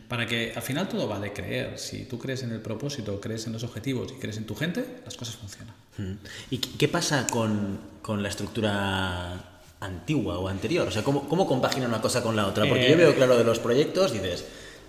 Para 0.08 0.26
que 0.26 0.52
al 0.54 0.62
final 0.62 0.88
todo 0.88 1.08
va 1.08 1.18
de 1.18 1.32
creer. 1.32 1.78
Si 1.78 2.04
tú 2.04 2.18
crees 2.18 2.42
en 2.44 2.52
el 2.52 2.60
propósito, 2.60 3.20
crees 3.20 3.46
en 3.46 3.54
los 3.54 3.64
objetivos 3.64 4.12
y 4.16 4.20
crees 4.20 4.36
en 4.36 4.44
tu 4.44 4.54
gente, 4.54 4.84
las 5.04 5.16
cosas 5.16 5.36
funcionan. 5.36 5.74
¿Y 6.50 6.58
qué 6.58 6.68
qué 6.78 6.88
pasa 6.88 7.26
con, 7.26 7.80
con 8.02 8.22
la 8.22 8.28
estructura 8.28 9.59
antigua 9.80 10.38
o 10.38 10.48
anterior? 10.48 10.86
O 10.86 10.90
sea, 10.90 11.02
¿cómo, 11.02 11.28
cómo 11.28 11.46
compagina 11.46 11.86
una 11.86 12.00
cosa 12.00 12.22
con 12.22 12.36
la 12.36 12.46
otra? 12.46 12.66
Porque 12.68 12.86
Eh, 12.86 12.90
yo 12.90 12.96
veo 12.96 13.14
claro 13.14 13.36
de 13.36 13.44
los 13.44 13.58
proyectos, 13.58 14.12
dices, 14.12 14.44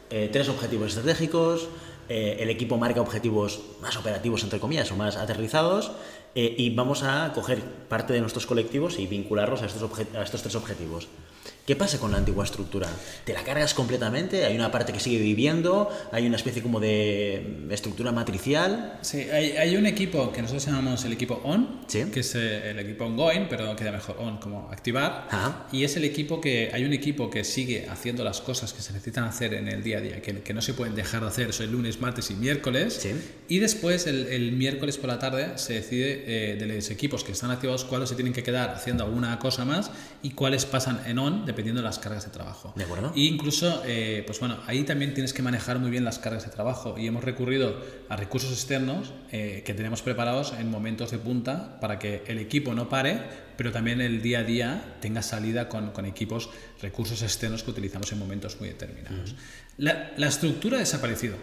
eh, 0.10 0.30
tres 0.32 0.50
objetivos 0.50 0.90
estratégicos, 0.90 1.68
eh, 2.10 2.38
el 2.40 2.50
equipo 2.50 2.78
marca 2.78 3.00
objetivos 3.00 3.62
más 3.82 3.96
operativos, 3.96 4.44
entre 4.44 4.60
comillas, 4.60 4.92
o 4.92 4.96
más 4.98 5.16
aterrizados, 5.16 5.92
eh, 6.36 6.56
y 6.58 6.70
vamos 6.76 7.04
a 7.04 7.32
coger 7.34 7.62
parte 7.90 8.14
de 8.14 8.22
nuestros 8.22 8.46
colectivos 8.46 9.00
y 9.00 9.08
vincularlos 9.08 9.62
a 9.62 9.66
estos, 9.66 9.90
a 10.16 10.22
estos 10.24 10.42
tres 10.42 10.56
objetivos. 10.56 11.08
¿Qué 11.66 11.76
pasa 11.76 12.00
con 12.00 12.12
la 12.12 12.18
antigua 12.18 12.44
estructura? 12.44 12.90
¿Te 13.24 13.34
la 13.34 13.44
cargas 13.44 13.76
completamente? 13.76 14.46
¿Hay 14.46 14.56
una 14.56 14.72
parte 14.72 14.92
que 14.94 15.00
sigue 15.00 15.20
viviendo? 15.20 15.90
¿Hay 16.12 16.26
una 16.26 16.36
especie 16.36 16.62
como 16.64 16.80
de 16.80 17.68
estructura 17.70 18.12
matricial? 18.12 18.98
Sí, 19.02 19.20
hay, 19.32 19.52
hay 19.52 19.76
un 19.78 19.86
equipo 19.86 20.32
que 20.32 20.42
nosotros 20.42 20.66
llamamos 20.66 21.06
el 21.06 21.14
equipo 21.14 21.40
ON, 21.44 21.82
Sí. 21.88 22.06
que 22.12 22.22
es 22.22 22.34
eh, 22.36 22.72
el 22.72 22.80
equipo 22.80 23.06
ongoing, 23.06 23.46
pero 23.48 23.76
queda 23.76 23.92
mejor 23.92 24.18
ON 24.20 24.38
como 24.40 24.70
activar. 24.72 25.28
Ajá. 25.30 25.68
Y 25.72 25.84
es 25.84 25.96
el 25.98 26.04
equipo 26.04 26.42
que, 26.42 26.72
hay 26.74 26.84
un 26.84 26.94
equipo 26.94 27.30
que 27.30 27.44
sigue 27.44 27.88
haciendo 27.90 28.24
las 28.24 28.42
cosas 28.42 28.74
que 28.74 28.82
se 28.82 28.92
necesitan 28.92 29.26
hacer 29.26 29.54
en 29.54 29.68
el 29.68 29.84
día 29.84 30.00
a 30.00 30.02
día, 30.02 30.22
que, 30.22 30.42
que 30.42 30.54
no 30.56 30.62
se 30.64 30.74
pueden 30.74 30.96
dejar 30.96 31.22
de 31.22 31.28
hacer, 31.28 31.50
eso 31.52 31.64
el 31.64 31.72
lunes, 31.72 32.02
martes 32.02 32.32
y 32.32 32.34
miércoles. 32.34 32.96
Sí. 33.02 33.12
Y 33.48 33.60
después, 33.60 34.08
el, 34.08 34.28
el 34.28 34.52
miércoles 34.54 34.98
por 34.98 35.10
la 35.10 35.20
tarde, 35.20 35.58
se 35.60 35.74
decide 35.74 36.21
eh, 36.26 36.56
de 36.60 36.66
los 36.66 36.90
equipos 36.90 37.24
que 37.24 37.32
están 37.32 37.52
activados 37.52 37.86
cuáles 37.86 38.10
se 38.10 38.16
tienen 38.16 38.34
que 38.34 38.44
quedar 38.44 38.72
haciendo 38.72 39.04
alguna 39.04 39.38
cosa 39.40 39.66
más 39.66 39.92
y 40.22 40.32
cuáles 40.32 40.66
pasan 40.66 41.02
en 41.06 41.20
ON, 41.20 41.46
dependiendo 41.46 41.82
de 41.82 41.86
las 41.86 42.00
cargas 42.00 42.26
de 42.26 42.32
trabajo. 42.32 42.74
¿De 42.76 42.84
acuerdo? 42.84 43.12
Y 43.16 43.28
incluso, 43.28 43.84
eh, 43.86 44.24
pues 44.26 44.40
bueno, 44.40 44.60
ahí 44.68 44.84
también 44.84 45.14
tienes 45.14 45.34
que 45.34 45.42
manejar 45.42 45.80
muy 45.80 45.92
bien 45.92 46.06
las 46.06 46.20
cargas 46.20 46.46
de 46.46 46.52
trabajo 46.52 46.98
y 46.98 47.08
hemos 47.08 47.24
recurrido 47.24 47.76
a 48.10 48.16
recursos 48.16 48.52
externos 48.52 49.14
eh, 49.32 49.64
que 49.66 49.74
tenemos 49.74 50.02
preparados 50.02 50.54
en 50.60 50.70
momentos 50.70 51.12
de 51.12 51.18
punta 51.18 51.80
para 51.80 52.00
que 52.00 52.24
el 52.28 52.40
equipo 52.40 52.74
no 52.74 52.90
pare, 52.90 53.20
pero 53.58 53.72
también 53.72 54.02
el 54.02 54.22
día 54.22 54.40
a 54.40 54.44
día 54.44 54.96
tenga 55.02 55.22
salida 55.22 55.70
con, 55.70 55.92
con 55.92 56.06
equipos, 56.06 56.50
recursos 56.82 57.22
externos 57.22 57.64
que 57.64 57.72
utilizamos 57.72 58.12
en 58.12 58.20
momentos 58.20 58.60
muy 58.60 58.70
determinados. 58.70 59.36
la, 59.78 60.12
la 60.18 60.28
estructura 60.28 60.78
ha 60.78 60.80
desaparecido 60.80 61.36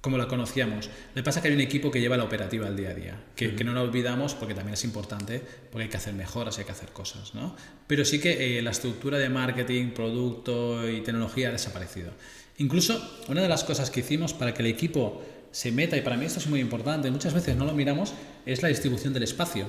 como 0.00 0.16
la 0.18 0.28
conocíamos. 0.28 0.86
Lo 0.86 1.14
que 1.14 1.22
pasa 1.22 1.40
es 1.40 1.42
que 1.42 1.48
hay 1.48 1.54
un 1.54 1.60
equipo 1.60 1.90
que 1.90 2.00
lleva 2.00 2.16
la 2.16 2.24
operativa 2.24 2.66
al 2.66 2.76
día 2.76 2.90
a 2.90 2.94
día, 2.94 3.20
que, 3.34 3.54
que 3.54 3.64
no 3.64 3.74
la 3.74 3.82
olvidamos 3.82 4.34
porque 4.34 4.54
también 4.54 4.74
es 4.74 4.84
importante, 4.84 5.42
porque 5.70 5.84
hay 5.84 5.88
que 5.88 5.96
hacer 5.96 6.14
mejoras, 6.14 6.58
hay 6.58 6.64
que 6.64 6.72
hacer 6.72 6.90
cosas, 6.90 7.34
¿no? 7.34 7.56
Pero 7.86 8.04
sí 8.04 8.20
que 8.20 8.58
eh, 8.58 8.62
la 8.62 8.70
estructura 8.70 9.18
de 9.18 9.28
marketing, 9.28 9.90
producto 9.90 10.88
y 10.88 11.00
tecnología 11.00 11.48
ha 11.48 11.52
desaparecido. 11.52 12.12
Incluso 12.58 13.00
una 13.28 13.42
de 13.42 13.48
las 13.48 13.64
cosas 13.64 13.90
que 13.90 14.00
hicimos 14.00 14.34
para 14.34 14.54
que 14.54 14.62
el 14.62 14.68
equipo 14.68 15.22
se 15.50 15.72
meta, 15.72 15.96
y 15.96 16.02
para 16.02 16.16
mí 16.16 16.24
esto 16.24 16.38
es 16.38 16.46
muy 16.46 16.60
importante, 16.60 17.10
muchas 17.10 17.34
veces 17.34 17.56
no 17.56 17.64
lo 17.64 17.72
miramos, 17.72 18.14
es 18.46 18.62
la 18.62 18.68
distribución 18.68 19.12
del 19.12 19.22
espacio. 19.22 19.66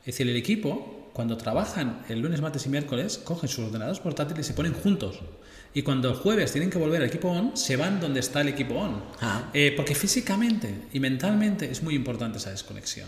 Es 0.00 0.06
decir, 0.06 0.28
el 0.28 0.36
equipo, 0.36 0.99
cuando 1.20 1.36
trabajan 1.36 2.00
el 2.08 2.20
lunes, 2.20 2.40
martes 2.40 2.64
y 2.64 2.70
miércoles, 2.70 3.18
cogen 3.22 3.46
sus 3.46 3.66
ordenadores 3.66 4.00
portátiles 4.00 4.46
y 4.46 4.48
se 4.48 4.54
ponen 4.54 4.72
juntos. 4.72 5.18
Y 5.74 5.82
cuando 5.82 6.08
el 6.08 6.14
jueves 6.14 6.50
tienen 6.50 6.70
que 6.70 6.78
volver 6.78 7.02
al 7.02 7.08
equipo 7.08 7.28
on, 7.28 7.58
se 7.58 7.76
van 7.76 8.00
donde 8.00 8.20
está 8.20 8.40
el 8.40 8.48
equipo 8.48 8.76
on. 8.76 9.04
Ah. 9.20 9.50
Eh, 9.52 9.74
porque 9.76 9.94
físicamente 9.94 10.74
y 10.94 10.98
mentalmente 10.98 11.70
es 11.70 11.82
muy 11.82 11.94
importante 11.94 12.38
esa 12.38 12.52
desconexión. 12.52 13.06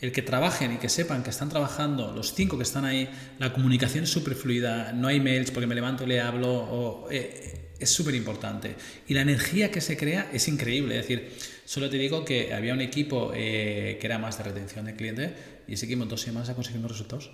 El 0.00 0.10
que 0.10 0.22
trabajen 0.22 0.72
y 0.72 0.76
que 0.78 0.88
sepan 0.88 1.22
que 1.22 1.28
están 1.28 1.50
trabajando, 1.50 2.12
los 2.12 2.32
cinco 2.32 2.56
que 2.56 2.62
están 2.62 2.86
ahí, 2.86 3.10
la 3.38 3.52
comunicación 3.52 4.04
es 4.04 4.10
súper 4.10 4.36
fluida, 4.36 4.94
no 4.94 5.08
hay 5.08 5.20
mails 5.20 5.50
porque 5.50 5.66
me 5.66 5.74
levanto 5.74 6.04
y 6.04 6.06
le 6.06 6.22
hablo, 6.22 6.50
o, 6.50 7.08
eh, 7.10 7.74
es 7.78 7.90
súper 7.90 8.14
importante. 8.14 8.74
Y 9.06 9.12
la 9.12 9.20
energía 9.20 9.70
que 9.70 9.82
se 9.82 9.98
crea 9.98 10.30
es 10.32 10.48
increíble. 10.48 10.98
Es 10.98 11.06
decir, 11.06 11.30
solo 11.66 11.90
te 11.90 11.98
digo 11.98 12.24
que 12.24 12.54
había 12.54 12.72
un 12.72 12.80
equipo 12.80 13.32
eh, 13.34 13.98
que 14.00 14.06
era 14.06 14.18
más 14.18 14.38
de 14.38 14.44
retención 14.44 14.86
de 14.86 14.96
cliente 14.96 15.34
y 15.68 15.74
ese 15.74 15.84
equipo 15.84 16.04
en 16.04 16.08
dos 16.08 16.22
semanas 16.22 16.48
ha 16.48 16.54
conseguido 16.54 16.80
unos 16.80 16.92
resultados 16.92 17.30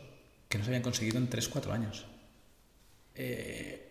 que 0.57 0.59
no 0.59 0.64
se 0.64 0.71
habían 0.71 0.83
conseguido 0.83 1.19
en 1.19 1.29
3-4 1.29 1.71
años. 1.71 2.05
Eh, 3.14 3.83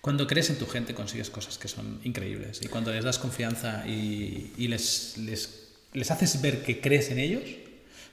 cuando 0.00 0.26
crees 0.26 0.50
en 0.50 0.58
tu 0.58 0.66
gente 0.66 0.94
consigues 0.94 1.30
cosas 1.30 1.58
que 1.58 1.68
son 1.68 2.00
increíbles 2.02 2.60
y 2.62 2.66
cuando 2.66 2.92
les 2.92 3.04
das 3.04 3.18
confianza 3.18 3.84
y, 3.86 4.52
y 4.58 4.68
les, 4.68 5.16
les, 5.18 5.68
les, 5.92 6.10
haces 6.10 6.40
ver 6.42 6.62
que 6.64 6.80
crees 6.80 7.10
en 7.10 7.18
ellos, 7.20 7.42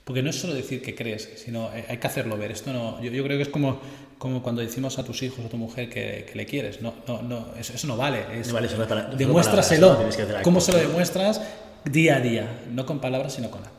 porque 0.03 0.21
no 0.21 0.29
es 0.29 0.35
solo 0.35 0.53
decir 0.53 0.81
que 0.81 0.93
crees, 0.95 1.27
sino 1.43 1.69
hay 1.69 1.97
que 1.97 2.07
hacerlo 2.07 2.37
ver. 2.37 2.51
Esto 2.51 2.71
no, 2.73 3.01
yo, 3.01 3.11
yo 3.11 3.23
creo 3.23 3.37
que 3.37 3.43
es 3.43 3.49
como, 3.49 3.79
como 4.17 4.43
cuando 4.43 4.61
decimos 4.61 4.99
a 4.99 5.03
tus 5.03 5.23
hijos 5.23 5.39
o 5.39 5.45
a 5.47 5.49
tu 5.49 5.57
mujer 5.57 5.89
que, 5.89 6.27
que 6.29 6.35
le 6.35 6.45
quieres. 6.45 6.81
No, 6.81 6.93
no, 7.07 7.21
no, 7.21 7.53
eso, 7.59 7.73
eso 7.73 7.87
no 7.87 7.97
vale. 7.97 8.39
Es, 8.39 8.47
No 8.47 8.53
vale 8.55 8.69
solo 8.69 8.87
para- 8.87 9.05
demuéstraselo. 9.15 10.09
¿Cómo 10.43 10.61
se 10.61 10.71
lo 10.71 10.77
demuestras? 10.77 11.41
Día 11.85 12.17
a 12.17 12.19
día, 12.21 12.63
no 12.71 12.85
con 12.85 12.99
palabras, 12.99 13.33
sino 13.35 13.49
con 13.49 13.63
actos. 13.63 13.78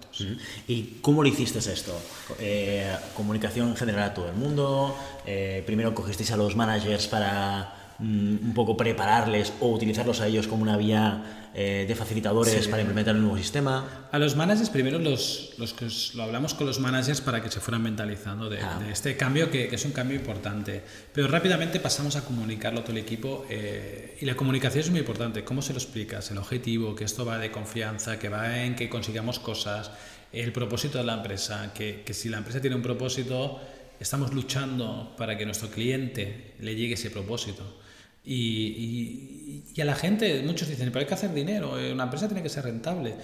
¿Y 0.68 0.98
cómo 1.00 1.22
lo 1.22 1.28
hiciste 1.28 1.58
esto? 1.58 1.98
Eh, 2.38 2.94
¿Comunicación 3.14 3.76
general 3.76 4.10
a 4.10 4.14
todo 4.14 4.28
el 4.28 4.34
mundo? 4.36 4.96
Eh, 5.26 5.62
¿Primero 5.66 5.94
cogisteis 5.94 6.30
a 6.32 6.36
los 6.36 6.56
managers 6.56 7.06
para 7.06 7.79
un 8.00 8.52
poco 8.54 8.76
prepararles 8.76 9.52
o 9.60 9.68
utilizarlos 9.68 10.20
a 10.20 10.26
ellos 10.26 10.46
como 10.46 10.62
una 10.62 10.76
vía 10.76 11.50
eh, 11.54 11.84
de 11.86 11.94
facilitadores 11.94 12.68
para 12.68 12.82
implementar 12.82 13.14
un 13.14 13.22
nuevo 13.22 13.36
sistema? 13.36 14.08
A 14.10 14.18
los 14.18 14.36
managers, 14.36 14.70
primero 14.70 14.98
los, 14.98 15.54
los 15.58 15.74
que 15.74 15.86
lo 16.14 16.22
hablamos 16.22 16.54
con 16.54 16.66
los 16.66 16.78
managers 16.80 17.20
para 17.20 17.42
que 17.42 17.50
se 17.50 17.60
fueran 17.60 17.82
mentalizando 17.82 18.48
de, 18.48 18.60
Ah. 18.60 18.78
de 18.78 18.92
este 18.92 19.16
cambio, 19.16 19.50
que, 19.50 19.68
que 19.68 19.76
es 19.76 19.84
un 19.84 19.92
cambio 19.92 20.16
importante. 20.16 20.82
Pero 21.12 21.28
rápidamente 21.28 21.80
pasamos 21.80 22.16
a 22.16 22.24
comunicarlo 22.24 22.80
a 22.80 22.82
todo 22.82 22.92
el 22.92 22.98
equipo 22.98 23.44
eh, 23.50 24.16
y 24.20 24.24
la 24.24 24.34
comunicación 24.34 24.84
es 24.84 24.90
muy 24.90 25.00
importante. 25.00 25.44
¿Cómo 25.44 25.60
se 25.60 25.72
lo 25.72 25.78
explicas? 25.78 26.30
El 26.30 26.38
objetivo, 26.38 26.94
que 26.94 27.04
esto 27.04 27.24
va 27.24 27.38
de 27.38 27.50
confianza, 27.50 28.18
que 28.18 28.28
va 28.28 28.62
en 28.64 28.76
que 28.76 28.88
consigamos 28.88 29.38
cosas, 29.38 29.90
el 30.32 30.52
propósito 30.52 30.98
de 30.98 31.04
la 31.04 31.14
empresa, 31.14 31.72
que, 31.74 32.02
que 32.06 32.14
si 32.14 32.28
la 32.28 32.38
empresa 32.38 32.60
tiene 32.60 32.76
un 32.76 32.82
propósito, 32.82 33.60
estamos 33.98 34.32
luchando 34.32 35.14
para 35.18 35.36
que 35.36 35.44
nuestro 35.44 35.68
cliente 35.70 36.54
le 36.60 36.76
llegue 36.76 36.94
ese 36.94 37.10
propósito. 37.10 37.79
Y, 38.24 38.34
y- 38.34 39.64
y 39.74 39.80
a 39.80 39.84
la 39.84 39.94
gente, 39.94 40.42
muchos 40.42 40.68
dicen, 40.68 40.88
pero 40.88 41.00
hay 41.00 41.06
que 41.06 41.14
hacer 41.14 41.32
dinero, 41.32 41.78
eh, 41.78 41.92
una 41.92 42.04
empresa 42.04 42.26
tiene 42.28 42.42
que 42.42 42.48
ser 42.48 42.64
rentable. 42.64 43.14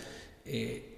Eh, 0.44 0.92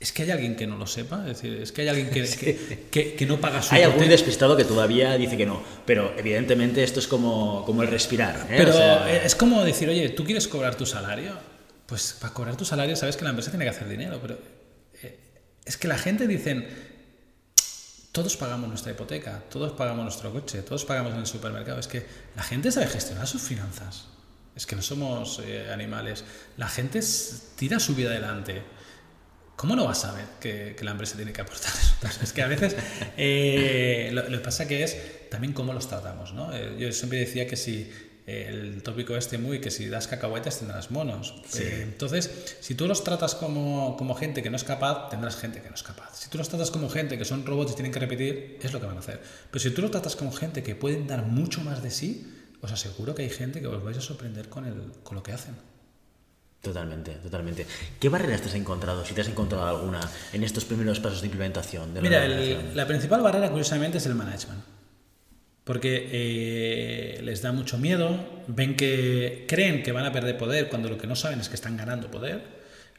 es 0.00 0.12
que 0.12 0.22
hay 0.24 0.30
alguien 0.30 0.54
que 0.56 0.66
no 0.66 0.76
lo 0.76 0.86
sepa, 0.86 1.20
es 1.28 1.40
decir, 1.40 1.60
es 1.62 1.72
que 1.72 1.82
hay 1.82 1.88
alguien 1.88 2.10
que, 2.10 2.22
que, 2.40 2.84
que- 2.90 3.14
que 3.14 3.26
no 3.26 3.40
paga 3.40 3.62
su 3.62 3.74
Hay 3.74 3.82
algún 3.82 4.08
despistado 4.08 4.56
que 4.56 4.64
todavía 4.64 5.16
dice 5.16 5.36
que 5.36 5.46
no, 5.46 5.62
pero 5.86 6.14
evidentemente 6.18 6.82
esto 6.82 7.00
es 7.00 7.06
como, 7.06 7.64
como 7.64 7.82
el 7.82 7.88
respirar. 7.88 8.36
¿eh? 8.50 8.54
Pero 8.56 8.70
O 8.70 8.74
sea, 8.74 9.24
es 9.24 9.34
como 9.34 9.64
decir, 9.64 9.88
oye, 9.88 10.08
¿tú 10.10 10.24
quieres 10.24 10.46
cobrar 10.48 10.74
tu 10.74 10.86
salario? 10.86 11.32
Pues 11.86 12.16
para 12.20 12.32
cobrar 12.34 12.56
tu 12.56 12.64
salario 12.64 12.96
sabes 12.96 13.16
que 13.16 13.24
la 13.24 13.30
empresa 13.30 13.50
tiene 13.50 13.64
que 13.64 13.70
hacer 13.70 13.88
dinero, 13.88 14.18
pero 14.20 14.38
eh, 15.02 15.18
es 15.64 15.76
que 15.76 15.88
la 15.88 15.98
gente 15.98 16.26
dicen, 16.26 16.66
todos 18.14 18.36
pagamos 18.36 18.68
nuestra 18.68 18.92
hipoteca, 18.92 19.42
todos 19.50 19.72
pagamos 19.72 20.04
nuestro 20.04 20.32
coche, 20.32 20.62
todos 20.62 20.84
pagamos 20.84 21.14
en 21.14 21.18
el 21.18 21.26
supermercado. 21.26 21.80
Es 21.80 21.88
que 21.88 22.06
la 22.36 22.44
gente 22.44 22.70
sabe 22.70 22.86
gestionar 22.86 23.26
sus 23.26 23.42
finanzas. 23.42 24.06
Es 24.54 24.66
que 24.66 24.76
no 24.76 24.82
somos 24.82 25.42
eh, 25.44 25.68
animales. 25.72 26.24
La 26.56 26.68
gente 26.68 27.00
tira 27.56 27.80
su 27.80 27.96
vida 27.96 28.10
adelante. 28.10 28.62
¿Cómo 29.56 29.74
no 29.74 29.86
vas 29.86 30.04
a 30.04 30.10
saber 30.10 30.26
que, 30.40 30.76
que 30.78 30.84
la 30.84 30.92
empresa 30.92 31.16
tiene 31.16 31.32
que 31.32 31.40
aportar 31.40 31.72
resultados? 31.74 32.22
Es 32.22 32.32
que 32.32 32.42
a 32.42 32.46
veces 32.46 32.76
eh, 33.16 34.10
lo, 34.12 34.24
que 34.28 34.38
pasa 34.38 34.68
que 34.68 34.84
es 34.84 35.28
también 35.28 35.52
cómo 35.52 35.72
los 35.72 35.88
tratamos. 35.88 36.32
¿no? 36.34 36.54
Eh, 36.54 36.76
yo 36.78 36.92
siempre 36.92 37.18
decía 37.18 37.48
que 37.48 37.56
si 37.56 37.92
el 38.26 38.82
tópico 38.82 39.16
este 39.16 39.36
muy, 39.36 39.60
que 39.60 39.70
si 39.70 39.86
das 39.88 40.08
cacahuetes 40.08 40.58
tendrás 40.58 40.90
monos. 40.90 41.34
Eh, 41.58 41.80
entonces, 41.82 42.56
si 42.60 42.74
tú 42.74 42.86
los 42.86 43.04
tratas 43.04 43.34
como, 43.34 43.96
como 43.98 44.14
gente 44.14 44.42
que 44.42 44.48
no 44.50 44.56
es 44.56 44.64
capaz, 44.64 45.10
tendrás 45.10 45.36
gente 45.36 45.60
que 45.60 45.68
no 45.68 45.74
es 45.74 45.82
capaz. 45.82 46.18
Si 46.18 46.30
tú 46.30 46.38
los 46.38 46.48
tratas 46.48 46.70
como 46.70 46.88
gente 46.88 47.18
que 47.18 47.24
son 47.26 47.44
robots 47.44 47.72
y 47.72 47.74
tienen 47.74 47.92
que 47.92 48.00
repetir, 48.00 48.58
es 48.62 48.72
lo 48.72 48.80
que 48.80 48.86
van 48.86 48.96
a 48.96 49.00
hacer. 49.00 49.20
Pero 49.50 49.62
si 49.62 49.70
tú 49.70 49.82
los 49.82 49.90
tratas 49.90 50.16
como 50.16 50.32
gente 50.32 50.62
que 50.62 50.74
pueden 50.74 51.06
dar 51.06 51.24
mucho 51.26 51.60
más 51.62 51.82
de 51.82 51.90
sí, 51.90 52.30
os 52.62 52.72
aseguro 52.72 53.14
que 53.14 53.22
hay 53.22 53.30
gente 53.30 53.60
que 53.60 53.66
os 53.66 53.82
vais 53.84 53.98
a 53.98 54.00
sorprender 54.00 54.48
con, 54.48 54.64
el, 54.64 54.92
con 55.02 55.16
lo 55.16 55.22
que 55.22 55.32
hacen. 55.32 55.54
Totalmente, 56.62 57.12
totalmente. 57.16 57.66
¿Qué 58.00 58.08
barreras 58.08 58.40
te 58.40 58.48
has 58.48 58.54
encontrado, 58.54 59.04
si 59.04 59.12
te 59.12 59.20
has 59.20 59.28
encontrado 59.28 59.66
alguna, 59.66 60.00
en 60.32 60.42
estos 60.44 60.64
primeros 60.64 60.98
pasos 60.98 61.20
de 61.20 61.26
implementación 61.26 61.92
de 61.92 62.00
la 62.00 62.08
Mira, 62.08 62.24
el- 62.24 62.74
la 62.74 62.86
principal 62.86 63.20
barrera, 63.20 63.50
curiosamente, 63.50 63.98
es 63.98 64.06
el 64.06 64.14
management. 64.14 64.62
Porque 65.64 66.08
eh, 66.12 67.20
les 67.22 67.40
da 67.40 67.52
mucho 67.52 67.78
miedo, 67.78 68.44
ven 68.48 68.76
que 68.76 69.46
creen 69.48 69.82
que 69.82 69.92
van 69.92 70.04
a 70.04 70.12
perder 70.12 70.36
poder 70.36 70.68
cuando 70.68 70.90
lo 70.90 70.98
que 70.98 71.06
no 71.06 71.16
saben 71.16 71.40
es 71.40 71.48
que 71.48 71.54
están 71.54 71.76
ganando 71.76 72.10
poder, 72.10 72.42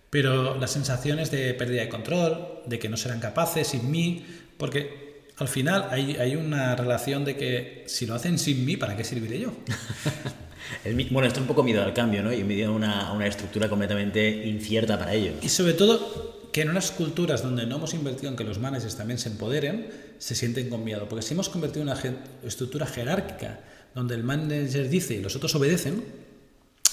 pero 0.09 0.57
las 0.59 0.71
sensaciones 0.71 1.29
de 1.29 1.53
pérdida 1.53 1.81
de 1.81 1.89
control, 1.89 2.61
de 2.65 2.79
que 2.79 2.89
no 2.89 2.97
serán 2.97 3.19
capaces 3.19 3.67
sin 3.67 3.91
mí, 3.91 4.25
porque 4.57 5.05
al 5.37 5.47
final 5.47 5.89
hay, 5.91 6.15
hay 6.15 6.35
una 6.35 6.75
relación 6.75 7.25
de 7.25 7.35
que 7.35 7.83
si 7.87 8.05
lo 8.05 8.15
hacen 8.15 8.39
sin 8.39 8.65
mí, 8.65 8.77
¿para 8.77 8.95
qué 8.95 9.03
serviré 9.03 9.39
yo? 9.39 9.51
El 10.83 10.95
bueno, 11.11 11.27
esto 11.27 11.39
es 11.39 11.41
un 11.41 11.47
poco 11.47 11.63
miedo 11.63 11.83
al 11.83 11.93
cambio, 11.93 12.23
¿no? 12.23 12.33
Y 12.33 12.43
miedo 12.43 12.71
a 12.71 12.75
una, 12.75 13.11
una 13.11 13.27
estructura 13.27 13.69
completamente 13.69 14.47
incierta 14.47 14.97
para 14.97 15.13
ellos. 15.13 15.35
Y 15.41 15.49
sobre 15.49 15.73
todo 15.73 16.49
que 16.51 16.61
en 16.61 16.69
unas 16.69 16.91
culturas 16.91 17.43
donde 17.43 17.65
no 17.65 17.75
hemos 17.75 17.93
invertido 17.93 18.29
en 18.29 18.37
que 18.37 18.43
los 18.43 18.59
managers 18.59 18.95
también 18.95 19.19
se 19.19 19.29
empoderen, 19.29 19.89
se 20.19 20.35
sienten 20.35 20.69
con 20.69 20.83
miedo. 20.83 21.07
Porque 21.09 21.23
si 21.25 21.33
hemos 21.33 21.49
convertido 21.49 21.83
en 21.83 21.89
una 21.89 22.01
estructura 22.43 22.85
jerárquica 22.85 23.59
donde 23.93 24.15
el 24.15 24.23
manager 24.23 24.89
dice 24.89 25.15
y 25.15 25.21
los 25.21 25.35
otros 25.35 25.53
obedecen, 25.55 26.03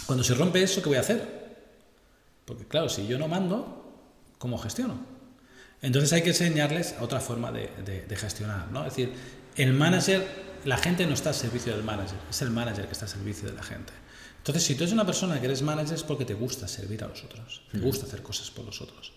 cuando 0.06 0.24
se 0.24 0.34
rompe 0.34 0.62
eso, 0.62 0.82
¿qué 0.82 0.88
voy 0.88 0.98
a 0.98 1.00
hacer? 1.00 1.42
Porque 2.44 2.64
claro, 2.66 2.88
si 2.88 3.06
yo 3.06 3.18
no 3.18 3.28
mando, 3.28 3.92
¿cómo 4.38 4.58
gestiono? 4.58 5.00
Entonces 5.80 6.12
hay 6.12 6.22
que 6.22 6.30
enseñarles 6.30 6.94
otra 7.00 7.20
forma 7.20 7.50
de, 7.52 7.70
de- 7.84 8.02
de 8.06 8.16
gestionar, 8.16 8.70
¿no? 8.70 8.86
Es 8.86 8.94
decir, 8.96 9.12
el 9.56 9.72
manager, 9.72 10.24
la 10.64 10.76
gente 10.76 11.06
no 11.06 11.14
está 11.14 11.30
al 11.30 11.34
servicio 11.34 11.74
del 11.74 11.82
manager, 11.84 12.18
es 12.30 12.40
el 12.42 12.50
manager 12.50 12.86
que 12.86 12.92
está 12.92 13.04
al 13.06 13.10
servicio 13.10 13.48
de 13.48 13.54
la 13.56 13.62
gente. 13.62 13.92
Entonces, 14.38 14.62
si 14.64 14.74
tú 14.74 14.82
eres 14.84 14.92
una 14.92 15.06
persona 15.06 15.38
que 15.40 15.46
eres 15.46 15.62
manager 15.62 15.94
es 15.94 16.02
porque 16.02 16.24
te 16.24 16.34
gusta 16.34 16.66
servir 16.68 17.02
a 17.04 17.08
los 17.08 17.22
otros, 17.24 17.62
te 17.70 17.78
gusta 17.78 18.06
hacer 18.06 18.22
cosas 18.22 18.50
por 18.50 18.64
los 18.64 18.80
otros. 18.80 19.12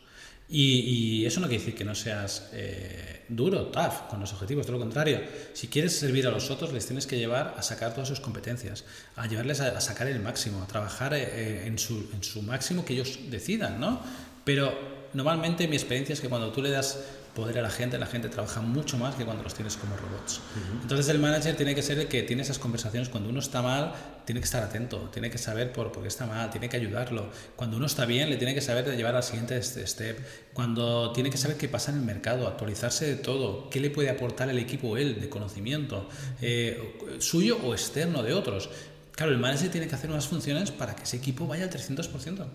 Y, 0.47 0.79
y 1.21 1.25
eso 1.25 1.39
no 1.39 1.47
quiere 1.47 1.63
decir 1.63 1.75
que 1.75 1.83
no 1.85 1.95
seas 1.95 2.49
eh, 2.53 3.14
duro, 3.29 3.67
tough, 3.67 4.07
con 4.09 4.19
los 4.19 4.33
objetivos, 4.33 4.65
todo 4.65 4.77
lo 4.77 4.83
contrario. 4.83 5.21
Si 5.53 5.67
quieres 5.67 5.97
servir 5.97 6.27
a 6.27 6.31
los 6.31 6.51
otros, 6.51 6.73
les 6.73 6.85
tienes 6.85 7.07
que 7.07 7.17
llevar 7.17 7.55
a 7.57 7.61
sacar 7.61 7.93
todas 7.93 8.07
sus 8.07 8.19
competencias, 8.19 8.85
a 9.15 9.27
llevarles 9.27 9.61
a, 9.61 9.79
sacar 9.81 10.07
el 10.07 10.19
máximo, 10.19 10.61
a 10.61 10.67
trabajar 10.67 11.13
eh, 11.13 11.65
en, 11.65 11.77
su, 11.79 12.09
en 12.13 12.23
su 12.23 12.41
máximo 12.41 12.85
que 12.85 12.93
ellos 12.93 13.19
decidan, 13.29 13.79
¿no? 13.79 14.01
Pero 14.43 14.73
normalmente 15.13 15.67
mi 15.67 15.75
experiencia 15.75 16.13
es 16.13 16.21
que 16.21 16.29
cuando 16.29 16.51
tú 16.51 16.61
le 16.61 16.69
das 16.69 16.99
poder 17.35 17.59
a 17.59 17.61
la 17.61 17.69
gente, 17.69 17.99
la 17.99 18.05
gente 18.05 18.29
trabaja 18.29 18.61
mucho 18.61 18.97
más 18.97 19.13
que 19.15 19.25
cuando 19.25 19.43
los 19.43 19.53
tienes 19.53 19.75
como 19.75 19.95
robots. 19.97 20.39
Entonces 20.81 21.09
el 21.09 21.19
manager 21.19 21.55
tiene 21.55 21.75
que 21.75 21.83
ser 21.83 21.99
el 21.99 22.07
que 22.07 22.23
tiene 22.23 22.41
esas 22.41 22.57
conversaciones. 22.57 23.09
Cuando 23.09 23.29
uno 23.29 23.39
está 23.39 23.61
mal, 23.61 23.93
tiene 24.23 24.39
que 24.39 24.45
estar 24.45 24.63
atento, 24.63 25.09
tiene 25.11 25.29
que 25.29 25.37
saber 25.37 25.73
por, 25.73 25.91
por 25.91 26.01
qué 26.01 26.07
está 26.07 26.25
mal, 26.25 26.49
tiene 26.49 26.69
que 26.69 26.77
ayudarlo. 26.77 27.29
Cuando 27.57 27.75
uno 27.75 27.85
está 27.85 28.05
bien, 28.05 28.29
le 28.29 28.37
tiene 28.37 28.55
que 28.55 28.61
saber 28.61 28.95
llevar 28.95 29.15
al 29.15 29.23
siguiente 29.23 29.57
este 29.57 29.85
step. 29.85 30.17
Cuando 30.53 31.11
tiene 31.11 31.29
que 31.29 31.37
saber 31.37 31.57
qué 31.57 31.67
pasa 31.67 31.91
en 31.91 31.97
el 31.97 32.05
mercado, 32.05 32.47
actualizarse 32.47 33.05
de 33.05 33.15
todo, 33.17 33.69
qué 33.69 33.81
le 33.81 33.89
puede 33.89 34.09
aportar 34.09 34.49
el 34.49 34.57
equipo 34.57 34.95
él 34.95 35.19
de 35.19 35.27
conocimiento, 35.27 36.07
eh, 36.41 36.97
suyo 37.19 37.57
o 37.63 37.73
externo 37.73 38.23
de 38.23 38.33
otros. 38.33 38.69
Claro, 39.11 39.33
el 39.33 39.39
manager 39.39 39.69
tiene 39.69 39.87
que 39.89 39.95
hacer 39.95 40.09
unas 40.09 40.27
funciones 40.27 40.71
para 40.71 40.95
que 40.95 41.03
ese 41.03 41.17
equipo 41.17 41.47
vaya 41.47 41.65
al 41.65 41.69
300%. 41.69 42.47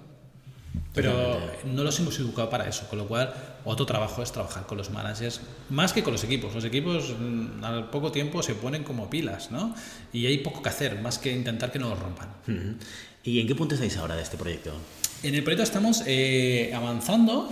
Pero 0.92 1.40
no 1.64 1.84
los 1.84 1.98
hemos 2.00 2.18
educado 2.18 2.50
para 2.50 2.68
eso, 2.68 2.88
con 2.88 2.98
lo 2.98 3.06
cual 3.06 3.32
otro 3.64 3.86
trabajo 3.86 4.22
es 4.22 4.32
trabajar 4.32 4.66
con 4.66 4.76
los 4.76 4.90
managers 4.90 5.40
más 5.68 5.92
que 5.92 6.02
con 6.02 6.12
los 6.12 6.24
equipos. 6.24 6.54
Los 6.54 6.64
equipos 6.64 7.14
mm, 7.18 7.64
al 7.64 7.90
poco 7.90 8.10
tiempo 8.10 8.42
se 8.42 8.54
ponen 8.54 8.82
como 8.82 9.08
pilas, 9.08 9.50
¿no? 9.50 9.74
Y 10.12 10.26
hay 10.26 10.38
poco 10.38 10.62
que 10.62 10.68
hacer, 10.68 11.00
más 11.00 11.18
que 11.18 11.32
intentar 11.32 11.70
que 11.70 11.78
no 11.78 11.90
los 11.90 11.98
rompan. 11.98 12.28
¿Y 13.22 13.40
en 13.40 13.46
qué 13.46 13.54
punto 13.54 13.74
estáis 13.74 13.96
ahora 13.98 14.16
de 14.16 14.22
este 14.22 14.36
proyecto? 14.36 14.72
En 15.22 15.34
el 15.34 15.44
proyecto 15.44 15.62
estamos 15.62 16.02
eh, 16.06 16.72
avanzando 16.74 17.48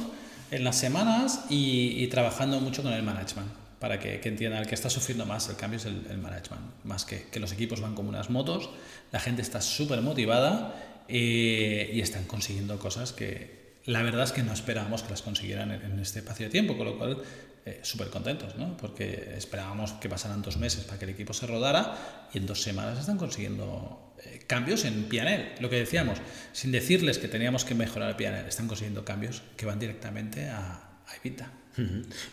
en 0.51 0.65
las 0.65 0.77
semanas 0.77 1.45
y, 1.49 2.03
y 2.03 2.07
trabajando 2.09 2.61
mucho 2.61 2.83
con 2.83 2.93
el 2.93 3.03
management 3.03 3.49
para 3.79 4.01
que, 4.01 4.21
que 4.21 4.29
entiendan 4.29 4.63
el 4.63 4.67
que 4.67 4.75
está 4.75 4.91
sufriendo 4.91 5.25
más 5.25 5.49
el 5.49 5.57
cambio 5.57 5.77
es 5.77 5.85
el, 5.85 6.05
el 6.11 6.19
management, 6.19 6.63
más 6.85 7.05
que, 7.05 7.27
que 7.31 7.39
los 7.39 7.53
equipos 7.53 7.81
van 7.81 7.95
como 7.95 8.09
unas 8.09 8.31
motos, 8.31 8.71
la 9.13 9.21
gente 9.21 9.43
está 9.43 9.61
súper 9.61 10.01
motivada 10.03 10.75
eh, 11.09 11.91
y 11.93 12.01
están 12.01 12.25
consiguiendo 12.25 12.79
cosas 12.79 13.13
que 13.13 13.59
la 13.85 14.03
verdad 14.03 14.25
es 14.25 14.33
que 14.33 14.43
no 14.43 14.53
esperábamos 14.53 15.03
que 15.03 15.11
las 15.11 15.23
consiguieran 15.23 15.71
en, 15.71 15.83
en 15.83 15.99
este 15.99 16.19
espacio 16.19 16.47
de 16.47 16.51
tiempo, 16.51 16.77
con 16.77 16.87
lo 16.87 16.99
cual 16.99 17.23
eh, 17.69 17.81
súper 17.83 18.09
contentos, 18.09 18.57
¿no? 18.57 18.77
porque 18.79 19.35
esperábamos 19.37 19.93
que 19.95 20.09
pasaran 20.09 20.41
dos 20.41 20.57
meses 20.57 20.85
para 20.85 20.99
que 20.99 21.05
el 21.05 21.11
equipo 21.11 21.35
se 21.35 21.47
rodara 21.47 22.29
y 22.33 22.39
en 22.39 22.47
dos 22.47 22.63
semanas 22.63 22.99
están 22.99 23.19
consiguiendo 23.19 24.15
eh, 24.25 24.41
cambios 24.47 24.87
en 24.87 25.05
PNL. 25.05 25.61
Lo 25.61 25.69
que 25.69 25.77
decíamos, 25.77 26.19
sin 26.53 26.73
decirles 26.73 27.19
que 27.19 27.29
teníamos 27.29 27.67
que 27.67 27.75
mejorar 27.75 28.09
el 28.09 28.17
PNL, 28.17 28.49
están 28.49 28.69
consiguiendo 28.69 29.05
cambios 29.05 29.43
que 29.57 29.67
van 29.67 29.79
directamente 29.79 30.49
a, 30.49 31.01
a 31.07 31.17
Evita. 31.17 31.53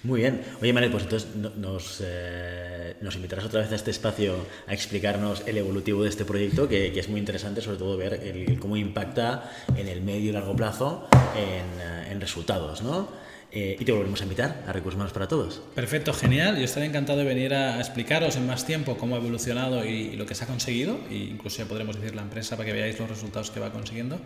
Muy 0.03 0.21
bien. 0.21 0.41
Oye, 0.62 0.73
Manel, 0.73 0.91
pues 0.91 1.03
entonces 1.03 1.36
no- 1.36 1.51
nos, 1.51 2.01
eh, 2.03 2.95
nos 3.01 3.15
invitarás 3.15 3.45
otra 3.45 3.62
vez 3.62 3.71
a 3.71 3.75
este 3.75 3.91
espacio 3.91 4.36
a 4.67 4.73
explicarnos 4.73 5.43
el 5.45 5.58
evolutivo 5.58 6.03
de 6.03 6.10
este 6.10 6.25
proyecto, 6.25 6.67
que, 6.67 6.91
que 6.91 6.99
es 6.99 7.10
muy 7.10 7.19
interesante, 7.19 7.62
sobre 7.62 7.77
todo 7.77 7.95
ver 7.97 8.13
el- 8.15 8.60
cómo 8.60 8.75
impacta 8.77 9.51
en 9.75 9.88
el 9.88 10.01
medio 10.01 10.29
y 10.29 10.34
largo 10.34 10.55
plazo 10.55 11.08
en, 11.36 11.81
eh, 11.81 12.12
en 12.12 12.19
resultados, 12.21 12.81
¿no? 12.81 13.23
Eh, 13.51 13.77
y 13.79 13.86
te 13.86 13.91
volveremos 13.93 14.19
a 14.19 14.23
invitar 14.23 14.63
a 14.67 14.73
Recursos 14.73 14.95
Humanos 14.95 15.13
para 15.13 15.29
Todos. 15.29 15.62
Perfecto, 15.75 16.12
genial. 16.13 16.58
Yo 16.58 16.65
estaré 16.65 16.88
encantado 16.88 17.19
de 17.19 17.23
venir 17.25 17.53
a 17.53 17.77
explicaros 17.79 18.36
en 18.36 18.45
más 18.47 18.65
tiempo 18.65 18.97
cómo 18.97 19.15
ha 19.15 19.19
evolucionado 19.19 19.86
y, 19.86 19.89
y 19.91 20.15
lo 20.17 20.25
que 20.25 20.36
se 20.36 20.43
ha 20.43 20.47
conseguido, 20.47 20.99
e 21.10 21.15
incluso 21.15 21.60
ya 21.60 21.65
podremos 21.65 21.95
decir 21.95 22.15
la 22.15 22.21
empresa 22.23 22.58
para 22.58 22.65
que 22.67 22.73
veáis 22.73 22.99
los 22.99 23.08
resultados 23.10 23.51
que 23.51 23.62
va 23.62 23.71
consiguiendo. 23.71 24.19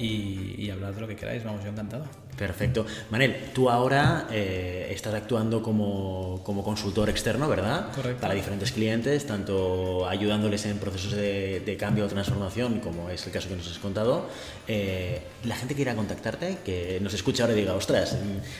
Y, 0.00 0.70
hablar 0.70 0.94
de 0.94 1.00
lo 1.00 1.08
que 1.08 1.16
queráis. 1.16 1.44
Vamos, 1.44 1.62
yo 1.62 1.70
encantado. 1.70 2.04
Perfecto. 2.36 2.86
Manel, 3.10 3.50
tú 3.52 3.68
ahora 3.68 4.26
eh, 4.30 4.88
estás 4.90 5.12
actuando 5.12 5.62
como, 5.62 6.40
como, 6.42 6.64
consultor 6.64 7.10
externo, 7.10 7.48
¿verdad? 7.48 7.92
Correcto. 7.94 8.20
Para 8.20 8.32
diferentes 8.32 8.72
clientes, 8.72 9.26
tanto 9.26 10.08
ayudándoles 10.08 10.64
en 10.64 10.78
procesos 10.78 11.12
de, 11.12 11.76
cambio 11.78 12.06
o 12.06 12.08
transformación, 12.08 12.80
como 12.80 13.10
es 13.10 13.26
el 13.26 13.32
caso 13.32 13.48
que 13.48 13.56
nos 13.56 13.70
has 13.70 13.78
contado. 13.78 14.26
Eh, 14.68 15.20
la 15.44 15.56
gente 15.56 15.74
que 15.74 15.82
quiera 15.82 15.94
contactarte, 15.94 16.58
que 16.64 16.98
nos 17.02 17.12
escucha 17.12 17.42
ahora 17.42 17.54
y 17.54 17.60
diga, 17.60 17.74
ostras, 17.74 18.16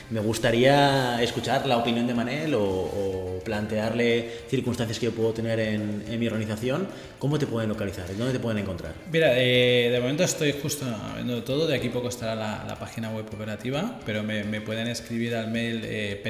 me 0.09 0.19
gustaría 0.19 1.21
escuchar 1.23 1.65
la 1.65 1.77
opinión 1.77 2.05
de 2.05 2.13
Manel 2.13 2.53
o, 2.55 3.39
plantearle 3.43 4.29
circunstancias 4.49 4.99
que 4.99 5.07
yo 5.07 5.11
puedo 5.13 5.33
tener 5.33 5.59
en, 5.59 6.03
en, 6.07 6.19
mi 6.19 6.27
organización, 6.27 6.87
¿cómo 7.17 7.39
te 7.39 7.47
pueden 7.47 7.69
localizar? 7.69 8.05
¿Dónde 8.15 8.33
te 8.33 8.39
pueden 8.39 8.59
encontrar? 8.59 8.93
Mira, 9.11 9.31
eh, 9.35 9.89
de 9.91 9.99
momento 9.99 10.23
estoy 10.23 10.53
justo 10.61 10.85
todo, 11.39 11.67
de 11.67 11.75
aquí 11.75 11.89
poco 11.89 12.09
estará 12.09 12.35
la, 12.35 12.75
página 12.79 13.09
web 13.09 13.25
operativa 13.33 13.99
pero 14.05 14.23
me, 14.23 14.61
pueden 14.61 14.87
escribir 14.87 15.35
al 15.35 15.49
mail 15.49 15.81
eh, 15.83 16.21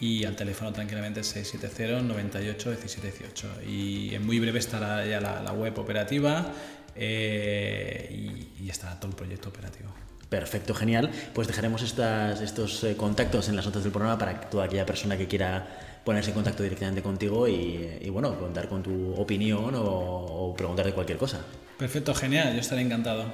y 0.00 0.24
al 0.24 0.36
teléfono 0.36 0.72
tranquilamente 0.72 1.22
670 1.22 2.02
98 2.02 2.70
1718 2.70 3.48
y 3.66 4.14
en 4.14 4.26
muy 4.26 4.38
breve 4.40 4.58
estará 4.58 5.06
ya 5.06 5.20
la, 5.20 5.52
web 5.52 5.78
operativa 5.78 6.52
eh, 6.94 8.48
y, 8.60 8.68
estará 8.68 8.98
todo 8.98 9.10
el 9.10 9.16
proyecto 9.16 9.48
operativo. 9.50 9.90
Perfecto, 10.28 10.74
genial. 10.74 11.10
Pues 11.32 11.46
dejaremos 11.46 11.82
estas, 11.82 12.40
estos 12.40 12.82
eh, 12.82 12.96
contactos 12.96 13.48
en 13.48 13.56
las 13.56 13.66
notas 13.66 13.84
del 13.84 13.92
programa 13.92 14.18
para 14.18 14.40
que 14.40 14.46
toda 14.46 14.64
aquella 14.64 14.84
persona 14.84 15.16
que 15.16 15.28
quiera 15.28 16.00
ponerse 16.04 16.30
en 16.30 16.34
contacto 16.34 16.62
directamente 16.62 17.02
contigo 17.02 17.46
y, 17.46 18.08
bueno, 18.10 18.38
contar 18.38 18.68
con 18.68 18.82
tu 18.82 19.14
opinión 19.14 19.74
o, 19.74 19.84
o 19.84 20.54
preguntar 20.56 20.86
de 20.86 20.92
cualquier 20.92 21.18
cosa. 21.18 21.40
Perfecto, 21.78 22.14
genial, 22.14 22.54
yo 22.54 22.60
estaré 22.60 22.82
encantado. 22.82 23.24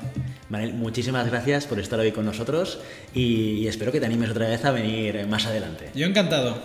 Manel, 0.49 0.73
muchísimas 0.73 1.27
gracias 1.29 1.67
por 1.67 1.79
estar 1.79 2.01
hoy 2.01 2.11
con 2.13 2.25
nosotros 2.25 2.79
y, 3.15 3.67
espero 3.67 3.93
que 3.93 4.01
te 4.01 4.07
animes 4.07 4.31
otra 4.31 4.49
vez 4.49 4.65
a 4.65 4.71
venir 4.71 5.27
más 5.27 5.47
adelante. 5.47 5.91
Yo 5.95 6.07
encantado. 6.07 6.57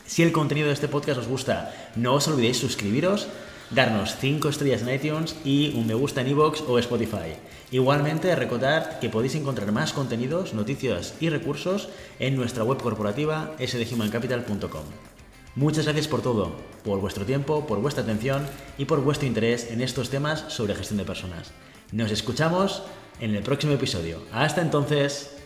Si 0.05 0.21
el 0.23 0.31
contenido 0.31 0.67
de 0.67 0.73
este 0.73 0.87
podcast 0.87 1.19
os 1.19 1.27
gusta, 1.27 1.73
no 1.95 2.13
os 2.13 2.27
olvidéis 2.27 2.57
suscribiros, 2.57 3.27
darnos 3.71 4.15
5 4.15 4.49
estrellas 4.49 4.81
en 4.81 4.93
iTunes 4.93 5.35
y 5.43 5.73
un 5.75 5.85
me 5.85 5.93
gusta 5.93 6.21
en 6.21 6.29
iVoox 6.29 6.61
o 6.67 6.79
Spotify. 6.79 7.35
Igualmente, 7.71 8.33
recordad 8.35 8.99
que 8.99 9.09
podéis 9.09 9.35
encontrar 9.35 9.73
más 9.73 9.91
contenidos, 9.91 10.53
noticias 10.53 11.15
y 11.19 11.29
recursos 11.29 11.89
en 12.19 12.37
nuestra 12.37 12.63
web 12.63 12.81
corporativa 12.81 13.51
sdhumancapital.com. 13.59 14.85
Muchas 15.57 15.85
gracias 15.85 16.07
por 16.07 16.21
todo, 16.21 16.51
por 16.83 16.99
vuestro 16.99 17.25
tiempo, 17.25 17.65
por 17.65 17.81
vuestra 17.81 18.03
atención 18.03 18.45
y 18.77 18.85
por 18.85 19.01
vuestro 19.01 19.27
interés 19.27 19.71
en 19.71 19.81
estos 19.81 20.11
temas 20.11 20.45
sobre 20.49 20.75
gestión 20.75 20.99
de 20.99 21.03
personas. 21.03 21.51
Nos 21.91 22.11
escuchamos 22.11 22.83
en 23.19 23.33
el 23.33 23.41
próximo 23.41 23.73
episodio. 23.73 24.21
Hasta 24.31 24.61
entonces. 24.61 25.36